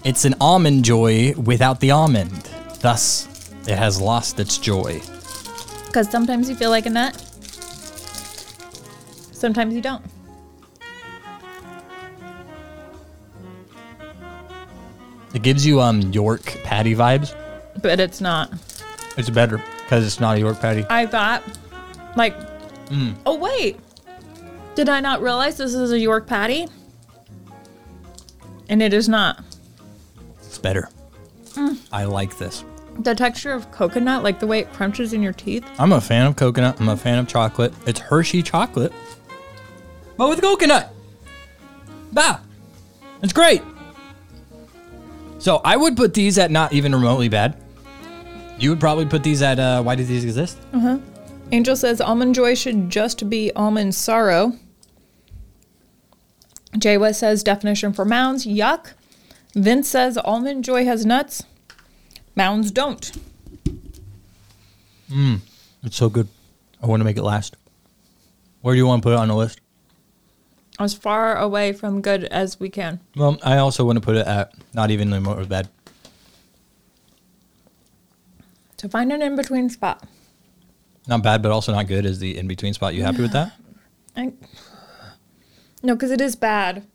It's 0.03 0.25
an 0.25 0.35
almond 0.41 0.83
joy 0.83 1.33
without 1.35 1.79
the 1.79 1.91
almond. 1.91 2.49
Thus, 2.79 3.27
it 3.67 3.77
has 3.77 3.99
lost 4.01 4.39
its 4.39 4.57
joy. 4.57 5.01
Because 5.85 6.09
sometimes 6.09 6.49
you 6.49 6.55
feel 6.55 6.69
like 6.69 6.85
a 6.85 6.89
nut. 6.89 7.15
Sometimes 9.31 9.73
you 9.73 9.81
don't. 9.81 10.03
It 15.33 15.41
gives 15.41 15.65
you 15.65 15.81
um 15.81 16.01
York 16.13 16.43
patty 16.63 16.95
vibes. 16.95 17.35
But 17.81 17.99
it's 17.99 18.21
not. 18.21 18.51
It's 19.17 19.29
better 19.29 19.61
because 19.83 20.05
it's 20.05 20.19
not 20.19 20.37
a 20.37 20.39
York 20.39 20.59
patty. 20.59 20.85
I 20.89 21.05
thought, 21.05 21.43
like, 22.15 22.35
oh 23.25 23.37
wait, 23.37 23.79
did 24.75 24.89
I 24.89 24.99
not 24.99 25.21
realize 25.21 25.57
this 25.57 25.73
is 25.73 25.91
a 25.91 25.99
York 25.99 26.27
patty? 26.27 26.67
And 28.73 28.81
it 28.81 28.91
is 28.91 29.07
not. 29.07 29.43
It's 30.39 30.57
better. 30.57 30.89
I 31.91 32.05
like 32.05 32.39
this. 32.39 32.65
The 32.97 33.13
texture 33.13 33.51
of 33.51 33.69
coconut, 33.69 34.23
like 34.23 34.39
the 34.39 34.47
way 34.47 34.61
it 34.61 34.73
crunches 34.73 35.13
in 35.13 35.21
your 35.21 35.31
teeth. 35.31 35.63
I'm 35.77 35.91
a 35.91 36.01
fan 36.01 36.25
of 36.25 36.35
coconut. 36.35 36.81
I'm 36.81 36.89
a 36.89 36.97
fan 36.97 37.19
of 37.19 37.27
chocolate. 37.27 37.71
It's 37.85 37.99
Hershey 37.99 38.41
chocolate, 38.41 38.91
but 40.17 40.27
with 40.27 40.41
coconut. 40.41 40.91
Bah, 42.13 42.39
it's 43.21 43.31
great. 43.31 43.61
So 45.37 45.61
I 45.63 45.77
would 45.77 45.95
put 45.95 46.15
these 46.15 46.39
at 46.39 46.49
not 46.49 46.73
even 46.73 46.95
remotely 46.95 47.29
bad. 47.29 47.55
You 48.57 48.71
would 48.71 48.79
probably 48.79 49.05
put 49.05 49.21
these 49.21 49.43
at 49.43 49.59
uh, 49.59 49.83
why 49.83 49.93
do 49.93 50.03
these 50.03 50.23
exist? 50.23 50.57
Uh 50.73 50.79
huh. 50.79 50.97
Angel 51.51 51.75
says 51.75 52.01
almond 52.01 52.33
joy 52.33 52.55
should 52.55 52.89
just 52.89 53.29
be 53.29 53.51
almond 53.55 53.93
sorrow. 53.93 54.53
Jay 56.77 56.97
West 56.97 57.19
says 57.19 57.43
definition 57.43 57.93
for 57.93 58.05
mounds, 58.05 58.45
yuck. 58.45 58.93
Vince 59.55 59.87
says 59.87 60.17
almond 60.17 60.63
joy 60.63 60.85
has 60.85 61.05
nuts. 61.05 61.43
Mounds 62.35 62.71
don't. 62.71 63.11
Hmm. 65.09 65.35
It's 65.83 65.95
so 65.95 66.09
good. 66.09 66.27
I 66.81 66.87
want 66.87 67.01
to 67.01 67.05
make 67.05 67.17
it 67.17 67.23
last. 67.23 67.55
Where 68.61 68.73
do 68.73 68.77
you 68.77 68.87
want 68.87 69.03
to 69.03 69.07
put 69.07 69.13
it 69.13 69.19
on 69.19 69.27
the 69.27 69.35
list? 69.35 69.59
As 70.79 70.93
far 70.93 71.37
away 71.37 71.73
from 71.73 72.01
good 72.01 72.23
as 72.25 72.59
we 72.59 72.69
can. 72.69 72.99
Well, 73.15 73.37
I 73.43 73.57
also 73.57 73.85
want 73.85 73.97
to 73.97 74.01
put 74.01 74.15
it 74.15 74.25
at 74.25 74.53
not 74.73 74.89
even 74.89 75.11
remotely 75.11 75.45
bad. 75.45 75.69
To 78.77 78.89
find 78.89 79.11
an 79.11 79.21
in 79.21 79.35
between 79.35 79.69
spot. 79.69 80.03
Not 81.07 81.21
bad, 81.21 81.43
but 81.43 81.51
also 81.51 81.73
not 81.73 81.87
good 81.87 82.05
is 82.05 82.19
the 82.19 82.37
in 82.37 82.47
between 82.47 82.73
spot. 82.73 82.95
You 82.95 83.03
happy 83.03 83.21
with 83.21 83.33
that? 83.33 83.53
I, 84.15 84.33
no, 85.83 85.93
because 85.93 86.11
it 86.11 86.21
is 86.21 86.35
bad. 86.35 86.87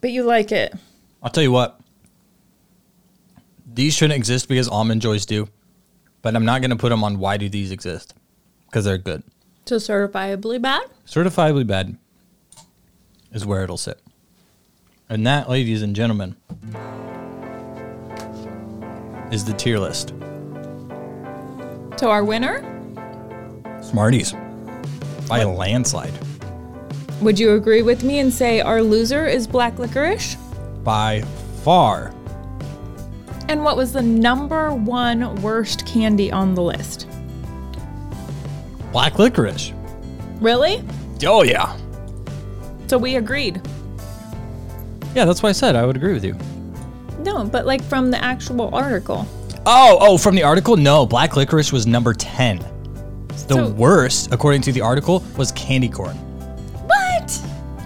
But 0.00 0.10
you 0.10 0.24
like 0.24 0.50
it. 0.50 0.74
I'll 1.22 1.30
tell 1.30 1.44
you 1.44 1.52
what. 1.52 1.80
These 3.72 3.94
shouldn't 3.94 4.16
exist 4.16 4.48
because 4.48 4.68
almond 4.68 5.00
joys 5.00 5.24
do, 5.24 5.48
but 6.20 6.34
I'm 6.34 6.44
not 6.44 6.60
going 6.60 6.70
to 6.70 6.76
put 6.76 6.90
them 6.90 7.04
on 7.04 7.18
why 7.18 7.36
do 7.36 7.48
these 7.48 7.70
exist 7.70 8.14
because 8.66 8.84
they're 8.84 8.98
good. 8.98 9.22
So 9.64 9.76
certifiably 9.76 10.60
bad? 10.60 10.82
Certifiably 11.06 11.66
bad 11.66 11.96
is 13.32 13.46
where 13.46 13.62
it'll 13.62 13.78
sit. 13.78 14.00
And 15.08 15.26
that, 15.26 15.48
ladies 15.48 15.82
and 15.82 15.94
gentlemen, 15.94 16.36
is 19.30 19.44
the 19.44 19.54
tier 19.56 19.78
list. 19.78 20.12
So 21.96 22.10
our 22.10 22.24
winner? 22.24 22.60
Smarties 23.80 24.34
by 25.28 25.38
a 25.40 25.48
landslide. 25.48 26.12
Would 27.22 27.38
you 27.38 27.52
agree 27.54 27.82
with 27.82 28.02
me 28.02 28.18
and 28.18 28.32
say 28.32 28.60
our 28.60 28.82
loser 28.82 29.26
is 29.26 29.46
black 29.46 29.78
licorice? 29.78 30.34
By 30.82 31.22
far. 31.62 32.12
And 33.48 33.62
what 33.64 33.76
was 33.76 33.92
the 33.92 34.02
number 34.02 34.72
one 34.72 35.34
worst 35.42 35.86
candy 35.86 36.32
on 36.32 36.54
the 36.54 36.62
list? 36.62 37.06
Black 38.90 39.18
licorice. 39.18 39.72
Really? 40.40 40.82
Oh, 41.24 41.42
yeah. 41.44 41.76
So 42.88 42.98
we 42.98 43.16
agreed. 43.16 43.60
Yeah, 45.14 45.24
that's 45.24 45.42
why 45.42 45.50
I 45.50 45.52
said 45.52 45.76
I 45.76 45.86
would 45.86 45.96
agree 45.96 46.12
with 46.14 46.24
you. 46.24 46.36
No, 47.20 47.44
but 47.44 47.66
like 47.66 47.82
from 47.84 48.10
the 48.10 48.22
actual 48.22 48.74
article. 48.74 49.26
Oh, 49.64 49.98
oh, 50.00 50.18
from 50.18 50.34
the 50.34 50.42
article? 50.42 50.76
No, 50.76 51.06
black 51.06 51.36
licorice 51.36 51.70
was 51.72 51.86
number 51.86 52.12
10. 52.14 52.58
The 53.28 53.54
So- 53.54 53.68
worst, 53.70 54.32
according 54.32 54.62
to 54.62 54.72
the 54.72 54.80
article, 54.80 55.22
was 55.36 55.52
candy 55.52 55.88
corn. 55.88 56.18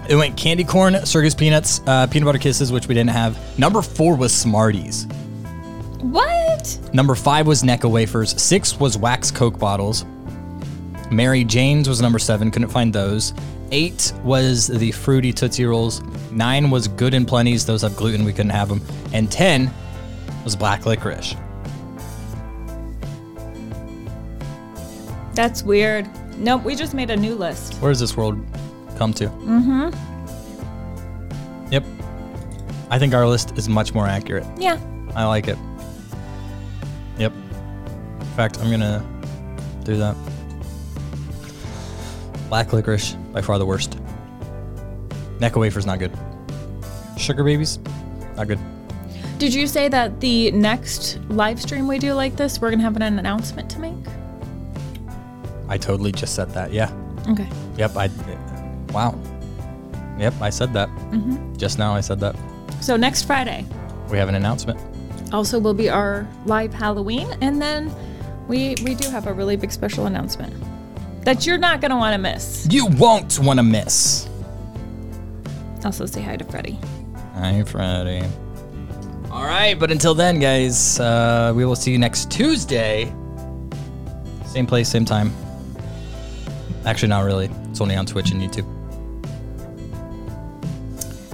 It 0.09 0.15
went 0.15 0.37
candy 0.37 0.63
corn, 0.63 1.05
circus 1.05 1.35
peanuts, 1.35 1.81
uh, 1.85 2.07
peanut 2.07 2.25
butter 2.25 2.39
kisses, 2.39 2.71
which 2.71 2.87
we 2.87 2.95
didn't 2.95 3.09
have. 3.09 3.37
Number 3.59 3.81
four 3.81 4.15
was 4.15 4.33
Smarties. 4.33 5.05
What? 5.99 6.79
Number 6.93 7.13
five 7.13 7.45
was 7.45 7.63
Necco 7.63 7.91
wafers. 7.91 8.41
Six 8.41 8.79
was 8.79 8.97
wax 8.97 9.31
Coke 9.31 9.59
bottles. 9.59 10.05
Mary 11.11 11.43
Jane's 11.43 11.89
was 11.89 12.01
number 12.01 12.19
seven. 12.19 12.51
Couldn't 12.51 12.69
find 12.69 12.93
those. 12.93 13.33
Eight 13.71 14.13
was 14.23 14.67
the 14.67 14.91
fruity 14.93 15.33
Tootsie 15.33 15.65
Rolls. 15.65 16.01
Nine 16.31 16.69
was 16.69 16.87
Good 16.87 17.13
and 17.13 17.27
Plenty's. 17.27 17.65
Those 17.65 17.81
have 17.81 17.95
gluten. 17.97 18.23
We 18.23 18.31
couldn't 18.31 18.51
have 18.51 18.69
them. 18.69 18.81
And 19.11 19.29
ten 19.29 19.69
was 20.45 20.55
black 20.55 20.85
licorice. 20.85 21.35
That's 25.33 25.63
weird. 25.63 26.09
Nope, 26.37 26.63
we 26.63 26.75
just 26.75 26.93
made 26.93 27.09
a 27.09 27.17
new 27.17 27.35
list. 27.35 27.73
Where 27.75 27.91
is 27.91 27.99
this 27.99 28.15
world 28.15 28.39
come 28.97 29.13
to? 29.13 29.27
Mm-hmm. 29.27 29.89
Yep. 31.71 31.85
I 32.89 32.99
think 32.99 33.13
our 33.13 33.27
list 33.27 33.57
is 33.57 33.69
much 33.69 33.93
more 33.93 34.07
accurate. 34.07 34.45
Yeah. 34.57 34.79
I 35.15 35.25
like 35.25 35.47
it. 35.47 35.57
Yep. 37.17 37.33
In 37.33 38.25
fact, 38.35 38.59
I'm 38.59 38.69
gonna 38.71 39.05
do 39.83 39.97
that. 39.97 40.15
Black 42.49 42.71
licorice, 42.73 43.13
by 43.33 43.41
far 43.41 43.57
the 43.59 43.65
worst. 43.65 43.97
Necco 45.39 45.59
wafer's 45.59 45.85
not 45.85 45.99
good. 45.99 46.11
Sugar 47.17 47.43
babies, 47.43 47.79
not 48.35 48.47
good. 48.47 48.59
Did 49.37 49.53
you 49.53 49.67
say 49.67 49.87
that 49.89 50.19
the 50.19 50.51
next 50.51 51.19
live 51.29 51.61
stream 51.61 51.87
we 51.87 51.99
do 51.99 52.13
like 52.13 52.35
this, 52.37 52.59
we're 52.59 52.71
gonna 52.71 52.83
have 52.83 52.95
an 52.95 53.01
announcement 53.03 53.69
to 53.71 53.79
make? 53.79 53.93
I 55.67 55.77
totally 55.77 56.11
just 56.11 56.33
said 56.33 56.51
that. 56.51 56.71
Yeah. 56.71 56.91
Okay. 57.29 57.47
Yep. 57.77 57.97
I. 57.97 58.09
Wow. 58.93 59.19
Yep. 60.17 60.33
I 60.41 60.49
said 60.49 60.73
that. 60.73 60.89
Just 61.57 61.77
now. 61.77 61.93
I 61.93 62.01
said 62.01 62.19
that. 62.21 62.35
So 62.81 62.95
next 62.97 63.23
Friday 63.23 63.65
We 64.09 64.17
have 64.17 64.29
an 64.29 64.35
announcement. 64.35 64.79
also 65.33 65.59
will 65.59 65.73
be 65.73 65.89
our 65.89 66.27
live 66.45 66.73
Halloween, 66.73 67.27
and 67.41 67.61
then 67.61 67.91
we 68.47 68.75
we 68.83 68.95
do 68.95 69.09
have 69.09 69.27
a 69.27 69.33
really 69.33 69.55
big 69.57 69.71
special 69.71 70.05
announcement 70.05 70.53
that 71.25 71.45
you're 71.45 71.57
not 71.57 71.81
gonna 71.81 71.97
want 71.97 72.13
to 72.13 72.17
miss. 72.17 72.67
You 72.69 72.85
won't 72.85 73.37
want 73.39 73.59
to 73.59 73.63
miss. 73.63 74.27
Also, 75.83 76.05
say 76.05 76.21
hi 76.21 76.37
to 76.37 76.43
Freddie. 76.45 76.79
Hi, 77.35 77.63
Friday. 77.63 78.27
All 79.31 79.43
right, 79.43 79.77
but 79.77 79.91
until 79.91 80.15
then, 80.15 80.39
guys, 80.39 80.99
uh, 80.99 81.51
we 81.55 81.65
will 81.65 81.75
see 81.75 81.91
you 81.91 81.97
next 81.97 82.31
Tuesday. 82.31 83.13
Same 84.45 84.65
place, 84.65 84.87
same 84.89 85.05
time. 85.05 85.31
Actually, 86.85 87.09
not 87.09 87.25
really. 87.25 87.49
It's 87.69 87.81
only 87.81 87.95
on 87.95 88.05
Twitch 88.05 88.31
and 88.31 88.41
YouTube. 88.41 88.65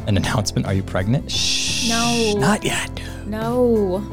An 0.07 0.17
announcement. 0.17 0.65
Are 0.67 0.73
you 0.73 0.83
pregnant? 0.83 1.31
Shh. 1.31 1.89
No. 1.89 2.33
Not 2.37 2.63
yet. 2.63 2.89
No. 3.25 4.03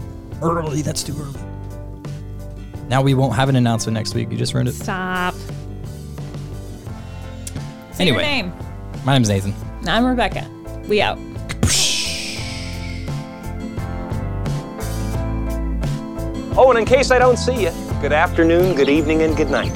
Early. 0.43 0.83
That's 0.83 1.03
too 1.03 1.17
early. 1.21 1.41
Now 2.89 3.03
we 3.03 3.15
won't 3.15 3.35
have 3.35 3.49
an 3.49 3.57
announcement 3.57 3.95
next 3.95 4.15
week. 4.15 4.31
You 4.31 4.37
just 4.39 4.53
ruined 4.55 4.69
it. 4.69 4.75
Stop. 4.75 5.35
Say 7.93 8.03
Anyway. 8.05 8.17
your 8.19 8.23
name. 8.23 8.53
My 9.05 9.13
name's 9.15 9.29
Nathan. 9.29 9.55
I'm 9.87 10.05
Rebecca. 10.07 10.49
We 10.89 11.01
out. 11.01 11.19
Oh, 16.57 16.67
and 16.71 16.79
in 16.79 16.85
case 16.85 17.11
I 17.11 17.19
don't 17.19 17.39
see 17.39 17.63
you, 17.63 17.71
good 18.03 18.13
afternoon, 18.13 18.75
good 18.75 18.89
evening, 18.89 19.23
and 19.23 19.37
good 19.37 19.51
night. 19.51 19.73